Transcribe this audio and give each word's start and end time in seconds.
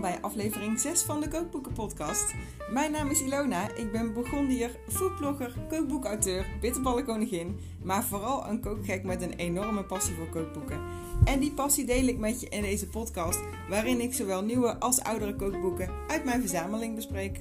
bij 0.00 0.20
aflevering 0.20 0.80
6 0.80 1.02
van 1.02 1.20
de 1.20 1.28
Kookboeken 1.28 1.72
Podcast. 1.72 2.34
Mijn 2.70 2.90
naam 2.90 3.10
is 3.10 3.20
Ilona, 3.20 3.74
ik 3.74 3.92
ben 3.92 4.12
Burgondier, 4.12 4.78
foodblogger, 4.88 5.56
kookboekauteur, 5.68 6.46
bitterballenkoningin, 6.60 7.58
maar 7.82 8.04
vooral 8.04 8.46
een 8.46 8.60
kookgek 8.60 9.04
met 9.04 9.22
een 9.22 9.32
enorme 9.32 9.84
passie 9.84 10.14
voor 10.14 10.28
kookboeken. 10.28 10.80
En 11.24 11.40
die 11.40 11.52
passie 11.52 11.84
deel 11.84 12.06
ik 12.06 12.18
met 12.18 12.40
je 12.40 12.48
in 12.48 12.62
deze 12.62 12.88
podcast, 12.88 13.40
waarin 13.68 14.00
ik 14.00 14.14
zowel 14.14 14.42
nieuwe 14.42 14.78
als 14.78 15.00
oudere 15.00 15.36
kookboeken 15.36 15.90
uit 16.08 16.24
mijn 16.24 16.40
verzameling 16.40 16.94
bespreek. 16.94 17.40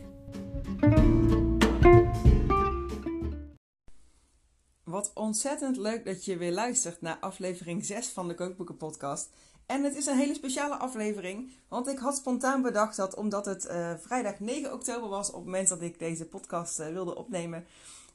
Wat 4.84 5.12
ontzettend 5.14 5.78
leuk 5.78 6.05
dat 6.05 6.26
je 6.26 6.38
weer 6.38 6.52
luistert 6.52 7.02
naar 7.02 7.18
aflevering 7.20 7.85
6 7.85 8.08
van 8.08 8.27
de 8.27 8.34
Kookboeken 8.34 8.77
Podcast. 8.77 9.30
En 9.67 9.84
het 9.84 9.95
is 9.95 10.05
een 10.05 10.17
hele 10.17 10.34
speciale 10.34 10.76
aflevering, 10.76 11.52
want 11.67 11.88
ik 11.88 11.98
had 11.98 12.16
spontaan 12.16 12.62
bedacht 12.62 12.95
dat 12.95 13.16
omdat 13.16 13.45
het 13.45 13.66
uh, 13.66 13.94
vrijdag 13.98 14.39
9 14.39 14.73
oktober 14.73 15.09
was, 15.09 15.27
op 15.27 15.35
het 15.35 15.44
moment 15.44 15.67
dat 15.67 15.81
ik 15.81 15.99
deze 15.99 16.25
podcast 16.25 16.80
uh, 16.80 16.88
wilde 16.88 17.16
opnemen, 17.16 17.66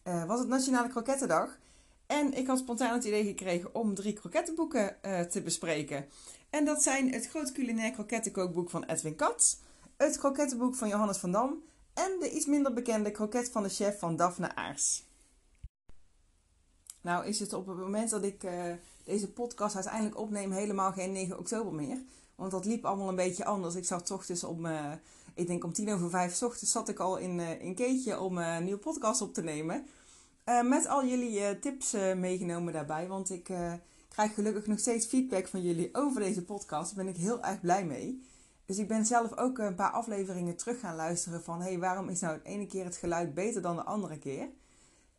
uh, 0.05 0.25
was 0.25 0.39
het 0.39 0.49
Nationale 0.49 0.89
Krokettendag. 0.89 1.59
En 2.07 2.35
ik 2.35 2.47
had 2.47 2.59
spontaan 2.59 2.95
het 2.95 3.05
idee 3.05 3.25
gekregen 3.25 3.75
om 3.75 3.95
drie 3.95 4.13
krokettenboeken 4.13 4.97
te 5.31 5.43
bespreken. 5.43 6.07
En 6.51 6.65
dat 6.65 6.83
zijn 6.83 7.13
het 7.13 7.29
Groot 7.29 7.53
Culinair 7.53 7.93
Krokettenkookboek 7.93 8.71
van 8.71 8.85
Edwin 8.85 9.17
Katz, 9.17 9.57
het 9.97 10.19
krokettenboek 10.19 10.75
van 10.75 10.89
Johannes 10.89 11.17
van 11.17 11.33
Dam 11.33 11.63
en 11.95 12.17
de 12.21 12.31
iets 12.31 12.47
minder 12.47 12.73
bekende 12.73 13.11
kroket 13.11 13.51
van 13.51 13.63
de 13.63 13.69
chef 13.69 13.99
van 13.99 14.17
Daphne 14.17 14.55
Aars. 14.55 15.03
Nou 17.03 17.27
is 17.27 17.41
het 17.41 17.53
op 17.53 17.67
het 17.67 17.77
moment 17.77 18.11
dat 18.11 18.25
ik 18.25 18.47
deze 19.05 19.33
podcast 19.33 19.75
uiteindelijk 19.75 20.19
opnemen 20.19 20.57
helemaal 20.57 20.93
geen 20.93 21.13
9 21.13 21.39
oktober 21.39 21.75
meer. 21.75 22.03
Want 22.35 22.51
dat 22.51 22.65
liep 22.65 22.85
allemaal 22.85 23.09
een 23.09 23.17
beetje 23.17 23.45
anders. 23.45 23.75
Ik 23.75 23.85
zat 23.85 24.11
ochtends 24.11 24.45
om, 24.45 24.67
uh, 24.67 24.93
ik 25.35 25.47
denk 25.47 25.65
om 25.65 25.73
tien 25.73 25.93
over 25.93 26.11
vijf 26.11 26.43
ochtends 26.43 26.73
zat 26.73 26.89
ik 26.89 26.99
al 26.99 27.17
in, 27.17 27.39
uh, 27.39 27.63
in 27.63 27.75
Keetje 27.75 28.21
om 28.21 28.39
een 28.39 28.65
nieuwe 28.65 28.81
podcast 28.81 29.21
op 29.21 29.35
te 29.35 29.43
nemen. 29.43 29.87
met 30.65 30.87
al 30.87 31.07
jullie 31.07 31.59
tips 31.59 31.93
meegenomen 32.17 32.73
daarbij. 32.73 33.09
Want 33.09 33.31
ik 33.31 33.51
krijg 34.09 34.35
gelukkig 34.35 34.67
nog 34.67 34.79
steeds 34.79 35.07
feedback 35.07 35.49
van 35.49 35.63
jullie 35.63 35.89
over 35.93 36.21
deze 36.21 36.45
podcast. 36.45 36.95
Daar 36.95 37.05
ben 37.05 37.15
ik 37.15 37.21
heel 37.21 37.43
erg 37.43 37.61
blij 37.61 37.85
mee. 37.85 38.23
Dus 38.67 38.79
ik 38.79 38.89
ben 38.89 39.07
zelf 39.07 39.37
ook 39.37 39.59
een 39.59 39.75
paar 39.75 39.91
afleveringen 39.91 40.57
terug 40.57 40.81
gaan 40.81 40.97
luisteren 40.97 41.43
van... 41.43 41.61
hey, 41.61 41.79
waarom 41.79 42.09
is 42.09 42.21
nou 42.21 42.39
de 42.43 42.49
ene 42.49 42.67
keer 42.67 42.85
het 42.85 42.97
geluid 42.97 43.35
beter 43.35 43.63
dan 43.63 43.77
de 43.77 43.83
andere 43.83 44.19
keer? 44.19 44.49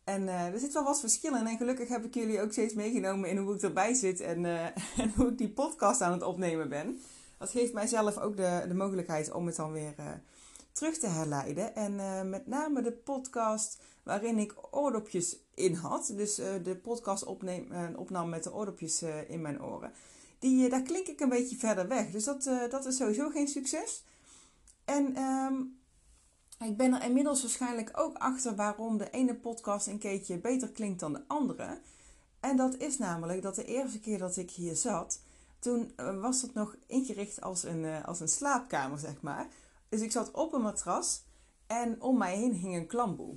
En 0.04 0.22
uh, 0.22 0.46
er 0.46 0.58
zit 0.58 0.72
wel 0.72 0.84
wat 0.84 1.00
verschillen 1.00 1.40
in. 1.40 1.46
En 1.46 1.56
gelukkig 1.56 1.88
heb 1.88 2.04
ik 2.04 2.14
jullie 2.14 2.40
ook 2.40 2.52
steeds 2.52 2.74
meegenomen 2.74 3.30
in 3.30 3.36
hoe 3.36 3.54
ik 3.54 3.62
erbij 3.62 3.94
zit 3.94 4.20
en, 4.20 4.44
uh, 4.44 4.64
en 5.02 5.12
hoe 5.16 5.28
ik 5.28 5.38
die 5.38 5.50
podcast 5.50 6.00
aan 6.00 6.12
het 6.12 6.22
opnemen 6.22 6.68
ben. 6.68 7.00
Dat 7.38 7.50
geeft 7.50 7.72
mijzelf 7.72 8.18
ook 8.18 8.36
de, 8.36 8.64
de 8.68 8.74
mogelijkheid 8.74 9.32
om 9.32 9.46
het 9.46 9.56
dan 9.56 9.72
weer 9.72 9.94
uh, 9.98 10.06
terug 10.72 10.98
te 10.98 11.06
herleiden. 11.06 11.74
En 11.74 12.28
met 12.28 12.46
name 12.46 12.82
de 12.82 12.92
podcast 12.92 13.82
waarin 14.02 14.38
ik 14.38 14.54
oordopjes 14.70 15.36
in 15.54 15.74
had. 15.74 16.12
Dus 16.16 16.34
de 16.34 16.78
podcast 16.82 17.24
opneem, 17.24 17.94
opnam 17.96 18.28
met 18.28 18.42
de 18.42 18.54
oordopjes 18.54 19.02
in 19.28 19.40
mijn 19.40 19.62
oren. 19.62 19.92
Die, 20.38 20.68
daar 20.68 20.82
klink 20.82 21.06
ik 21.06 21.20
een 21.20 21.28
beetje 21.28 21.56
verder 21.56 21.88
weg. 21.88 22.10
Dus 22.10 22.24
dat, 22.24 22.50
dat 22.70 22.86
is 22.86 22.96
sowieso 22.96 23.30
geen 23.30 23.48
succes. 23.48 24.04
En 24.84 25.22
um, 25.22 25.78
ik 26.64 26.76
ben 26.76 26.94
er 26.94 27.02
inmiddels 27.02 27.42
waarschijnlijk 27.42 27.90
ook 27.92 28.16
achter 28.16 28.54
waarom 28.54 28.98
de 28.98 29.10
ene 29.10 29.34
podcast 29.34 29.86
een 29.86 29.98
keertje 29.98 30.38
beter 30.38 30.68
klinkt 30.68 31.00
dan 31.00 31.12
de 31.12 31.22
andere. 31.26 31.78
En 32.40 32.56
dat 32.56 32.76
is 32.76 32.98
namelijk 32.98 33.42
dat 33.42 33.54
de 33.54 33.64
eerste 33.64 34.00
keer 34.00 34.18
dat 34.18 34.36
ik 34.36 34.50
hier 34.50 34.76
zat, 34.76 35.20
toen 35.58 35.92
eh, 35.96 36.20
was 36.20 36.42
het 36.42 36.54
nog 36.54 36.76
ingericht 36.86 37.40
als 37.40 37.62
een, 37.62 37.84
eh, 37.84 38.04
als 38.04 38.20
een 38.20 38.28
slaapkamer, 38.28 38.98
zeg 38.98 39.20
maar. 39.20 39.48
Dus 39.88 40.00
ik 40.00 40.12
zat 40.12 40.30
op 40.30 40.52
een 40.52 40.60
matras 40.60 41.22
en 41.66 42.02
om 42.02 42.18
mij 42.18 42.36
heen 42.36 42.52
hing 42.52 42.74
een 42.74 42.86
klamboe. 42.86 43.34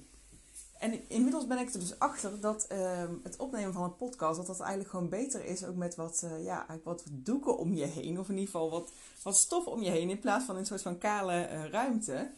En 0.80 1.09
inmiddels 1.09 1.47
ben 1.47 1.57
ik 1.57 1.74
er 1.74 1.80
dus 1.80 2.00
achter 2.00 2.40
dat 2.40 2.68
ehm, 2.68 3.13
het 3.24 3.38
opnemen 3.38 3.74
van 3.74 3.84
een 3.84 3.96
podcast, 3.96 4.38
dat 4.38 4.47
dat 4.47 4.59
eigenlijk 4.59 4.90
gewoon 4.90 5.09
beter 5.09 5.46
is. 5.46 5.66
Ook 5.66 5.75
met 5.75 5.96
wat, 5.96 6.22
uh, 6.25 6.44
ja, 6.44 6.66
wat 6.84 7.03
doeken 7.09 7.57
om 7.57 7.74
je 7.74 7.85
heen. 7.85 8.19
Of 8.19 8.30
in 8.30 8.34
ieder 8.38 8.51
geval 8.51 8.69
wat, 8.69 8.91
wat 9.24 9.38
stof 9.38 9.66
om 9.66 9.81
je 9.81 9.90
heen. 9.90 10.09
In 10.09 10.19
plaats 10.19 10.46
van 10.46 10.56
een 10.56 10.66
soort 10.66 10.81
van 10.81 10.97
kale 10.97 11.68
ruimte. 11.68 12.30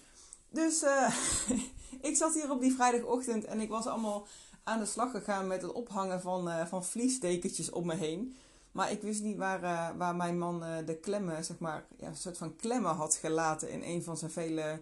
Dus 0.50 0.84
uh, 0.84 1.16
ik 2.10 2.16
zat 2.16 2.34
hier 2.34 2.52
op 2.52 2.62
die 2.62 2.74
vrijdagochtend 2.74 3.46
en 3.46 3.60
ik 3.60 3.70
was 3.70 3.86
allemaal 3.86 4.28
aan 4.64 4.80
de 4.80 4.86
slag 4.86 5.12
gegaan 5.12 5.48
met 5.48 5.62
het 5.62 5.72
ophangen 5.72 6.22
van, 6.22 6.48
uh, 6.48 6.66
van 6.66 6.86
vliesdekentjes 6.86 7.70
om 7.70 7.86
me 7.86 7.96
heen. 7.96 8.36
Maar 8.72 8.92
ik 8.92 9.02
wist 9.02 9.22
niet 9.22 9.38
waar, 9.38 9.64
uh, 9.64 9.90
waar 9.98 10.16
mijn 10.16 10.38
man 10.38 10.64
de 10.86 10.96
klemmen, 10.96 11.46
zeg 11.46 11.60
maar, 11.60 11.86
ja, 11.98 12.08
een 12.08 12.16
soort 12.16 12.38
van 12.38 12.56
klemmen 12.56 12.96
had 12.96 13.16
gelaten 13.16 13.70
in 13.70 13.84
een 13.84 14.04
van 14.04 14.18
zijn 14.18 14.32
vele 14.32 14.82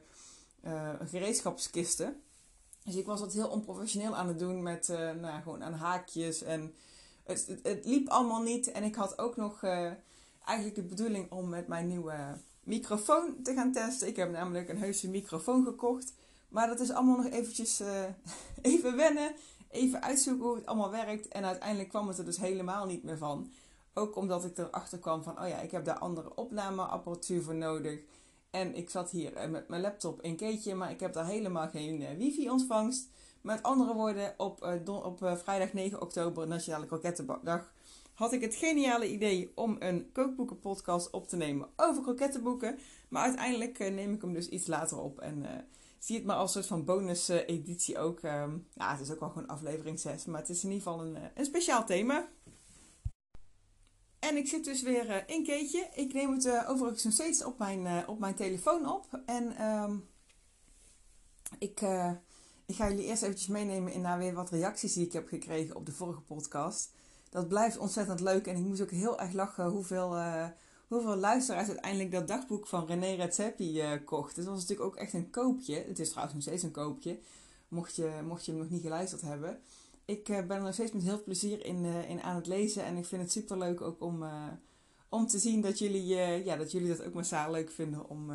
gereedschapskisten. 1.06 2.22
Dus 2.84 2.96
ik 2.96 3.06
was 3.06 3.20
dat 3.20 3.34
heel 3.34 3.48
onprofessioneel 3.48 4.16
aan 4.16 4.28
het 4.28 4.40
doen 4.40 4.64
met 4.64 4.88
nou, 5.22 5.42
gewoon 5.42 5.64
aan 5.64 5.74
haakjes. 5.74 6.44
En 6.44 6.74
het, 7.24 7.46
het, 7.48 7.60
het, 7.64 7.86
liep 7.86 8.08
allemaal 8.08 8.42
niet. 8.42 8.72
En 8.72 8.84
ik 8.84 8.96
had 8.96 9.20
ook 9.20 9.36
nog 9.36 9.64
eigenlijk 10.46 10.76
de 10.76 10.84
bedoeling 10.84 11.32
om 11.32 11.50
met 11.50 11.68
mijn 11.68 11.88
nieuwe 11.88 12.38
microfoon 12.68 13.36
te 13.44 13.54
gaan 13.54 13.72
testen. 13.72 14.08
Ik 14.08 14.16
heb 14.16 14.32
namelijk 14.32 14.70
een 14.70 14.78
heuse 14.78 15.10
microfoon 15.10 15.64
gekocht. 15.64 16.14
Maar 16.50 16.68
dat 16.68 16.80
is 16.80 16.92
allemaal 16.92 17.18
nog 17.18 17.32
eventjes 17.32 17.82
uh, 17.82 18.04
even 18.62 18.96
wennen. 18.96 19.32
Even 19.70 20.02
uitzoeken 20.02 20.46
hoe 20.46 20.56
het 20.56 20.66
allemaal 20.66 20.92
werkt. 20.92 21.28
En 21.28 21.46
uiteindelijk 21.46 21.90
kwam 21.90 22.08
het 22.08 22.18
er 22.18 22.26
dus 22.26 22.38
helemaal 22.38 22.86
niet 22.86 23.04
meer 23.04 23.18
van. 23.18 23.52
Ook 23.94 24.16
omdat 24.16 24.46
ik 24.46 24.58
erachter 24.58 25.00
kwam 25.00 25.24
van, 25.24 25.42
oh 25.42 25.48
ja, 25.48 25.60
ik 25.60 25.72
heb 25.72 25.86
daar 25.86 25.98
andere 25.98 26.36
opnameapparatuur 26.36 27.42
voor 27.42 27.56
nodig. 27.56 28.00
En 28.50 28.76
ik 28.76 28.90
zat 28.90 29.10
hier 29.10 29.34
eh, 29.34 29.50
met 29.50 29.68
mijn 29.68 29.82
laptop 29.82 30.22
in 30.22 30.36
keetje, 30.36 30.76
maar 30.76 30.92
ik 30.92 31.00
heb 31.00 31.14
daar 31.14 31.26
helemaal 31.26 31.70
geen 31.70 32.02
uh, 32.02 32.08
wifi-ontvangst. 32.18 33.10
Met 33.42 33.64
andere 33.64 33.94
woorden, 33.94 34.34
op, 34.38 34.84
op 34.86 35.40
vrijdag 35.44 35.74
9 35.74 36.02
oktober, 36.02 36.48
Nationale 36.48 36.86
Krokettendag, 36.86 37.72
had 38.18 38.34
ik 38.34 38.42
het 38.42 38.56
geniale 38.56 39.12
idee 39.12 39.52
om 39.56 39.76
een 39.80 40.12
kookboekenpodcast 40.12 41.10
op 41.10 41.28
te 41.28 41.36
nemen 41.36 41.70
over 41.76 42.02
krokettenboeken. 42.02 42.80
Maar 43.10 43.24
uiteindelijk 43.24 43.80
uh, 43.80 43.94
neem 43.94 44.14
ik 44.14 44.22
hem 44.22 44.34
dus 44.34 44.50
iets 44.50 44.68
later 44.68 45.00
op 45.00 45.20
en 45.20 45.38
uh, 45.38 45.50
zie 46.00 46.16
het 46.16 46.26
maar 46.26 46.36
als 46.36 46.56
een 46.56 46.64
soort 46.64 46.74
van 46.74 46.86
bonus 46.86 47.30
uh, 47.30 47.48
editie 47.48 47.98
ook. 47.98 48.22
Um, 48.24 48.68
ja, 48.74 48.92
het 48.92 49.00
is 49.00 49.12
ook 49.12 49.20
wel 49.20 49.30
gewoon 49.30 49.48
aflevering 49.48 50.00
6, 50.00 50.26
maar 50.26 50.40
het 50.40 50.50
is 50.50 50.64
in 50.64 50.72
ieder 50.72 50.88
geval 50.88 51.06
een, 51.06 51.18
een 51.36 51.46
speciaal 51.46 51.86
thema. 51.86 52.28
En 54.20 54.38
ik 54.38 54.48
zit 54.48 54.66
dus 54.66 54.82
weer 54.82 55.30
in 55.30 55.44
Keetje. 55.44 55.90
Ik 55.94 56.14
neem 56.14 56.32
het 56.32 56.66
overigens 56.68 57.04
nog 57.04 57.14
steeds 57.14 57.44
op 57.44 57.58
mijn, 57.58 58.08
op 58.08 58.20
mijn 58.20 58.36
telefoon 58.36 58.90
op. 58.90 59.22
En 59.26 59.66
um, 59.66 60.08
ik, 61.60 61.82
ik 62.66 62.76
ga 62.76 62.90
jullie 62.90 63.06
eerst 63.06 63.24
eventjes 63.24 63.48
meenemen 63.48 63.94
in 63.94 64.02
naar 64.02 64.18
weer 64.18 64.34
wat 64.34 64.50
reacties 64.50 64.94
die 64.94 65.06
ik 65.06 65.14
heb 65.14 65.28
gekregen 65.28 65.76
op 65.76 65.86
de 65.86 65.92
vorige 65.92 66.22
podcast 66.22 66.96
dat 67.38 67.48
blijft 67.48 67.78
ontzettend 67.78 68.20
leuk. 68.20 68.48
En 68.48 68.56
ik 68.56 68.64
moest 68.64 68.81
ook 68.81 68.92
heel 68.92 69.20
erg 69.20 69.34
lachen 69.34 69.66
hoeveel, 69.66 70.16
uh, 70.16 70.46
hoeveel 70.88 71.16
luisteraars 71.16 71.68
uiteindelijk 71.68 72.12
dat 72.12 72.28
dagboek 72.28 72.68
van 72.68 72.86
René 72.86 73.14
Redzepi 73.14 73.81
uh, 73.81 73.92
kocht. 74.06 74.36
Het 74.36 74.46
was 74.46 74.59
natuurlijk 74.59 74.90
ook 74.90 74.96
echt 74.96 75.14
een 75.14 75.30
koopje. 75.30 75.84
Het 75.88 76.00
is 76.00 76.09
trouwens 76.09 76.34
nog 76.34 76.44
steeds 76.44 76.64
een 76.64 76.72
koopje. 76.72 77.20
Mocht 77.68 77.96
je, 77.96 78.22
mocht 78.28 78.46
je 78.46 78.52
hem 78.52 78.62
nog 78.62 78.70
niet 78.70 78.81
geluisterd 78.81 79.22
hebben. 79.22 79.59
Ik 80.06 80.30
uh, 80.30 80.38
ben 80.46 80.58
er 80.58 80.64
nog 80.64 80.74
steeds 80.74 80.92
met 80.92 81.03
heel 81.03 81.16
veel 81.16 81.24
plezier 81.24 81.66
in, 81.66 81.86
in 81.86 82.22
aan 82.22 82.36
het 82.36 82.48
lezen. 82.48 82.84
En 82.84 82.98
ik 82.98 83.06
vind 83.06 83.22
het 83.22 83.31
super 83.31 83.58
leuk 83.58 83.81
ook 83.81 84.02
om, 84.02 84.24
om 85.09 85.28
te 85.28 85.40
zien 85.40 85.62
dat 85.62 85.80
jullie, 85.80 86.06
ja, 86.46 86.56
dat 86.56 86.72
jullie 86.72 86.88
dat 86.88 87.04
ook 87.04 87.14
massaal 87.14 87.52
leuk 87.52 87.72
vinden 87.72 88.09
om, 88.09 88.31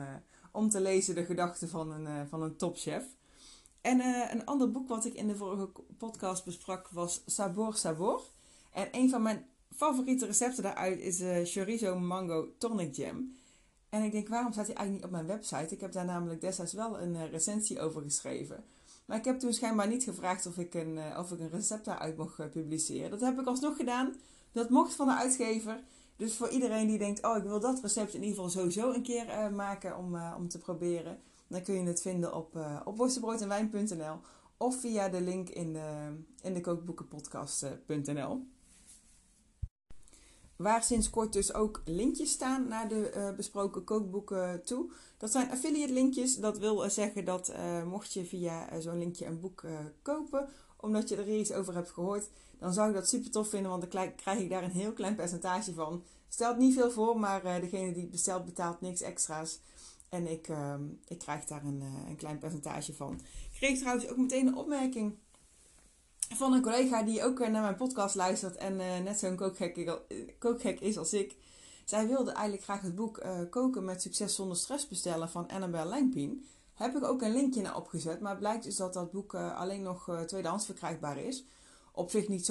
om 0.53 0.69
te 0.69 0.81
lezen 0.81 1.15
de 1.15 1.25
gedachten 1.25 1.69
van 1.69 1.91
een, 1.91 2.29
van 2.29 2.43
een 2.43 2.57
topchef. 2.57 3.05
En 3.81 4.01
een 4.31 4.47
ander 4.47 4.71
boek 4.71 4.89
wat 4.89 5.05
ik 5.05 5.15
in 5.15 5.29
de 5.29 5.37
vorige 5.37 5.69
podcast 5.99 6.45
besprak 6.45 6.89
was 6.89 7.23
Sabor 7.27 7.75
Sabor. 7.75 8.23
En 8.73 8.89
een 8.91 9.11
van 9.11 9.23
mijn 9.23 9.47
favoriete 9.77 10.27
recepten 10.27 10.63
daaruit 10.63 11.01
is 11.01 11.21
uh, 11.21 11.37
chorizo 11.45 11.99
mango 11.99 12.55
tonic 12.59 12.95
jam. 12.95 13.37
En 13.89 14.03
ik 14.03 14.13
denk, 14.13 14.29
waarom 14.29 14.53
staat 14.53 14.67
hij 14.67 14.75
eigenlijk 14.75 15.07
niet 15.07 15.15
op 15.15 15.27
mijn 15.27 15.39
website? 15.39 15.75
Ik 15.75 15.81
heb 15.81 15.93
daar 15.93 16.05
namelijk 16.05 16.41
destijds 16.41 16.73
wel 16.73 17.01
een 17.01 17.15
uh, 17.15 17.31
recensie 17.31 17.81
over 17.81 18.03
geschreven. 18.03 18.65
Maar 19.05 19.19
ik 19.19 19.25
heb 19.25 19.39
toen 19.39 19.53
schijnbaar 19.53 19.89
niet 19.89 20.05
gevraagd 20.05 20.47
of 20.47 20.59
ik 20.59 20.75
een, 20.75 20.97
uh, 20.97 21.19
of 21.19 21.33
ik 21.33 21.41
een 21.41 21.51
recept 21.51 21.85
daaruit 21.85 22.17
mocht 22.17 22.51
publiceren. 22.51 23.11
Dat 23.11 23.21
heb 23.21 23.41
ik 23.41 23.47
alsnog 23.47 23.77
gedaan. 23.77 24.15
Dat 24.53 24.71
mocht 24.71 24.95
van 24.95 25.07
de 25.07 25.15
uitgever. 25.15 25.83
Dus 26.17 26.37
voor 26.37 26.49
iedereen 26.49 26.87
die 26.87 26.99
denkt, 26.99 27.25
oh 27.25 27.37
ik 27.37 27.43
wil 27.43 27.61
dat 27.61 27.81
recept 27.81 28.15
in 28.15 28.23
ieder 28.23 28.35
geval 28.35 28.51
sowieso 28.51 28.93
een 28.93 29.03
keer 29.03 29.53
maken 29.53 29.97
om, 29.97 30.17
om 30.37 30.49
te 30.49 30.59
proberen. 30.59 31.19
Dan 31.47 31.63
kun 31.63 31.75
je 31.75 31.87
het 31.87 32.03
vinden 32.03 32.35
op, 32.35 32.59
op 32.85 32.97
worstenbroodенwijn.nl 32.97 34.21
of 34.57 34.81
via 34.81 35.09
de 35.09 35.21
link 35.21 35.49
in 35.49 35.73
de, 35.73 36.17
in 36.43 36.55
de 36.55 36.61
kookboekenpodcast.nl 36.61 38.47
waar 40.63 40.83
sinds 40.83 41.11
kort 41.11 41.33
dus 41.33 41.55
ook 41.55 41.83
linkjes 41.85 42.31
staan 42.31 42.69
naar 42.69 42.89
de 42.89 43.13
uh, 43.17 43.37
besproken 43.37 43.85
kookboeken 43.85 44.65
toe. 44.65 44.91
Dat 45.19 45.33
zijn 45.33 45.51
affiliate 45.51 45.93
linkjes. 45.93 46.37
Dat 46.37 46.59
wil 46.59 46.91
zeggen 46.91 47.25
dat 47.25 47.51
uh, 47.51 47.85
mocht 47.85 48.13
je 48.13 48.25
via 48.25 48.81
zo'n 48.81 48.99
linkje 48.99 49.27
een 49.27 49.41
boek 49.41 49.65
kopen, 50.03 50.49
omdat 50.77 51.09
je 51.09 51.17
er 51.17 51.37
iets 51.37 51.53
over 51.53 51.75
hebt 51.75 51.91
gehoord, 51.91 52.29
dan 52.59 52.73
zou 52.73 52.89
ik 52.89 52.95
dat 52.95 53.09
super 53.09 53.31
tof 53.31 53.49
vinden, 53.49 53.71
want 53.71 53.93
dan 53.93 54.13
krijg 54.17 54.41
ik 54.41 54.51
daar 54.51 54.63
een 54.63 54.71
heel 54.71 54.93
klein 54.93 55.15
percentage 55.15 55.75
van. 55.75 56.03
Stelt 56.29 56.59
niet 56.59 56.75
veel 56.75 56.91
voor, 56.91 57.21
maar 57.21 57.43
degene 57.43 57.93
die 57.93 58.03
het 58.03 58.11
bestelt 58.11 58.45
betaalt 58.45 58.81
niks 58.81 59.01
extra's. 59.01 59.61
En 60.09 60.27
ik, 60.27 60.49
ehm, 60.49 60.83
ik 61.09 61.19
krijg 61.19 61.45
daar 61.45 61.65
een, 61.65 61.81
eh, 61.81 62.09
een 62.09 62.17
klein 62.17 62.39
percentage 62.39 62.95
van. 62.95 63.21
Ik 63.53 63.59
kreeg 63.59 63.79
trouwens 63.79 64.09
ook 64.09 64.17
meteen 64.17 64.47
een 64.47 64.57
opmerking 64.57 65.15
van 66.37 66.53
een 66.53 66.63
collega 66.63 67.03
die 67.03 67.25
ook 67.25 67.39
naar 67.39 67.63
mijn 67.63 67.77
podcast 67.77 68.15
luistert 68.15 68.57
en 68.57 68.77
net 68.77 69.19
zo'n 69.19 69.37
kookgek, 70.39 70.81
is 70.81 70.99
als 70.99 71.13
ik. 71.13 71.37
Zij 71.85 72.07
wilde 72.07 72.31
eigenlijk 72.31 72.65
graag 72.65 72.81
het 72.81 72.95
boek 72.95 73.23
Koken 73.51 73.85
met 73.85 74.03
Succes 74.03 74.35
zonder 74.35 74.57
stress 74.57 74.89
bestellen 74.89 75.29
van 75.29 75.49
Annabelle 75.49 75.89
Langpien. 75.89 76.47
Heb 76.75 76.97
ik 76.97 77.05
ook 77.05 77.23
een 77.23 77.33
linkje 77.33 77.63
naar 77.63 77.77
opgezet, 77.77 78.21
maar 78.21 78.31
het 78.31 78.41
blijkt 78.41 78.65
dus 78.65 78.77
dat 78.77 78.93
dat 78.93 79.13
boek 79.13 79.35
alleen 79.35 79.83
nog 79.83 80.25
tweedehands 80.27 80.65
verkrijgbaar 80.65 81.19
is 81.19 81.45
op 81.93 82.11
zich 82.11 82.29
niet 82.29 82.47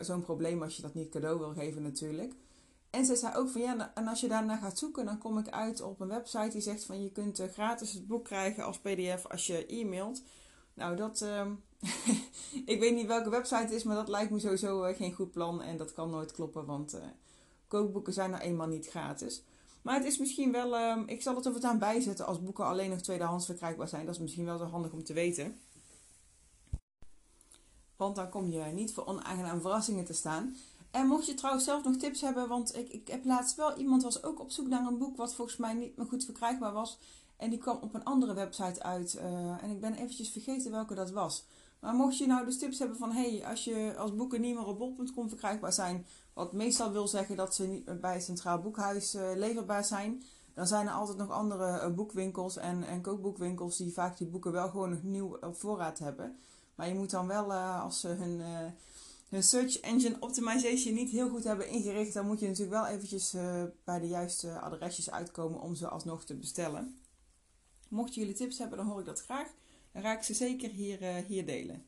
zo'n 0.00 0.22
probleem 0.22 0.62
als 0.62 0.76
je 0.76 0.82
dat 0.82 0.94
niet 0.94 1.08
cadeau 1.08 1.38
wil 1.38 1.52
geven 1.52 1.82
natuurlijk. 1.82 2.34
En 2.90 3.04
ze 3.04 3.16
zei 3.16 3.34
ook 3.34 3.48
van 3.48 3.60
ja, 3.60 3.92
en 3.94 4.08
als 4.08 4.20
je 4.20 4.28
daarna 4.28 4.56
gaat 4.56 4.78
zoeken, 4.78 5.04
dan 5.04 5.18
kom 5.18 5.38
ik 5.38 5.48
uit 5.48 5.80
op 5.80 6.00
een 6.00 6.08
website 6.08 6.48
die 6.48 6.60
zegt 6.60 6.84
van 6.84 7.02
je 7.02 7.12
kunt 7.12 7.42
gratis 7.52 7.92
het 7.92 8.06
boek 8.06 8.24
krijgen 8.24 8.64
als 8.64 8.78
pdf 8.78 9.26
als 9.26 9.46
je 9.46 9.66
e-mailt. 9.66 10.22
Nou, 10.76 10.96
dat, 10.96 11.20
uh, 11.20 11.46
ik 12.72 12.80
weet 12.80 12.94
niet 12.94 13.06
welke 13.06 13.30
website 13.30 13.62
het 13.62 13.70
is, 13.70 13.82
maar 13.82 13.96
dat 13.96 14.08
lijkt 14.08 14.30
me 14.30 14.38
sowieso 14.38 14.84
uh, 14.84 14.96
geen 14.96 15.12
goed 15.12 15.30
plan. 15.30 15.62
En 15.62 15.76
dat 15.76 15.92
kan 15.92 16.10
nooit 16.10 16.32
kloppen, 16.32 16.64
want 16.64 16.98
kookboeken 17.68 18.12
zijn 18.12 18.30
nou 18.30 18.42
eenmaal 18.42 18.66
niet 18.66 18.88
gratis. 18.88 19.42
Maar 19.82 19.94
het 19.94 20.04
is 20.04 20.18
misschien 20.18 20.52
wel, 20.52 20.76
ehm, 20.76 21.02
ik 21.06 21.22
zal 21.22 21.34
het 21.34 21.46
er 21.46 21.64
aan 21.64 21.78
bijzetten 21.78 22.26
als 22.26 22.42
boeken 22.42 22.64
alleen 22.64 22.90
nog 22.90 23.00
tweedehands 23.00 23.46
verkrijgbaar 23.46 23.88
zijn. 23.88 24.06
Dat 24.06 24.14
is 24.14 24.20
misschien 24.20 24.44
wel 24.44 24.58
zo 24.58 24.64
handig 24.64 24.92
om 24.92 25.04
te 25.04 25.12
weten. 25.12 25.58
Want 27.96 28.16
dan 28.16 28.28
kom 28.28 28.50
je 28.50 28.62
niet 28.62 28.94
voor 28.94 29.06
onaangename 29.06 29.60
verrassingen 29.60 30.04
te 30.04 30.12
staan. 30.12 30.56
En 30.90 31.06
mocht 31.06 31.26
je 31.26 31.34
trouwens 31.34 31.64
zelf 31.64 31.84
nog 31.84 31.96
tips 31.96 32.20
hebben, 32.20 32.48
want 32.48 32.76
ik, 32.76 32.88
ik 32.88 33.08
heb 33.08 33.24
laatst 33.24 33.56
wel 33.56 33.76
iemand 33.76 34.02
was 34.02 34.22
ook 34.22 34.40
op 34.40 34.50
zoek 34.50 34.68
naar 34.68 34.86
een 34.86 34.98
boek 34.98 35.16
wat 35.16 35.34
volgens 35.34 35.56
mij 35.56 35.74
niet 35.74 35.96
meer 35.96 36.06
goed 36.06 36.24
verkrijgbaar 36.24 36.72
was. 36.72 36.98
En 37.36 37.50
die 37.50 37.58
kwam 37.58 37.78
op 37.80 37.94
een 37.94 38.04
andere 38.04 38.34
website 38.34 38.82
uit. 38.82 39.14
Uh, 39.14 39.62
en 39.62 39.70
ik 39.70 39.80
ben 39.80 39.94
eventjes 39.94 40.30
vergeten 40.30 40.70
welke 40.70 40.94
dat 40.94 41.10
was. 41.10 41.46
Maar 41.80 41.94
mocht 41.94 42.18
je 42.18 42.26
nou 42.26 42.44
dus 42.44 42.58
tips 42.58 42.78
hebben 42.78 42.96
van 42.96 43.12
hey, 43.12 43.46
als, 43.46 43.64
je, 43.64 43.94
als 43.98 44.14
boeken 44.14 44.40
niet 44.40 44.54
meer 44.54 44.66
op 44.66 44.78
bol.com 44.78 45.28
verkrijgbaar 45.28 45.72
zijn, 45.72 46.06
wat 46.32 46.52
meestal 46.52 46.92
wil 46.92 47.08
zeggen 47.08 47.36
dat 47.36 47.54
ze 47.54 47.66
niet 47.66 48.00
bij 48.00 48.12
het 48.12 48.22
Centraal 48.22 48.60
Boekhuis 48.60 49.14
uh, 49.14 49.30
leverbaar 49.34 49.84
zijn, 49.84 50.22
dan 50.54 50.66
zijn 50.66 50.86
er 50.86 50.92
altijd 50.92 51.18
nog 51.18 51.30
andere 51.30 51.88
uh, 51.88 51.94
boekwinkels 51.94 52.56
en, 52.56 52.82
en 52.82 53.00
kookboekwinkels 53.00 53.76
die 53.76 53.92
vaak 53.92 54.18
die 54.18 54.26
boeken 54.26 54.52
wel 54.52 54.68
gewoon 54.68 54.90
nog 54.90 55.02
nieuw 55.02 55.36
op 55.40 55.56
voorraad 55.56 55.98
hebben. 55.98 56.38
Maar 56.74 56.88
je 56.88 56.94
moet 56.94 57.10
dan 57.10 57.26
wel, 57.26 57.52
als 57.54 58.00
ze 58.00 58.08
hun, 58.08 58.40
hun 59.28 59.42
search 59.42 59.80
engine 59.80 60.16
optimization 60.20 60.94
niet 60.94 61.10
heel 61.10 61.28
goed 61.28 61.44
hebben 61.44 61.68
ingericht, 61.68 62.14
dan 62.14 62.26
moet 62.26 62.40
je 62.40 62.46
natuurlijk 62.46 62.76
wel 62.76 62.86
eventjes 62.86 63.34
bij 63.84 63.98
de 63.98 64.08
juiste 64.08 64.58
adresjes 64.60 65.10
uitkomen 65.10 65.60
om 65.60 65.74
ze 65.74 65.88
alsnog 65.88 66.24
te 66.24 66.34
bestellen. 66.34 66.96
Mocht 67.88 68.14
jullie 68.14 68.34
tips 68.34 68.58
hebben, 68.58 68.78
dan 68.78 68.86
hoor 68.86 69.00
ik 69.00 69.06
dat 69.06 69.22
graag. 69.22 69.48
Dan 69.92 70.02
ga 70.02 70.16
ik 70.16 70.22
ze 70.22 70.34
zeker 70.34 70.70
hier, 70.70 71.24
hier 71.26 71.46
delen. 71.46 71.84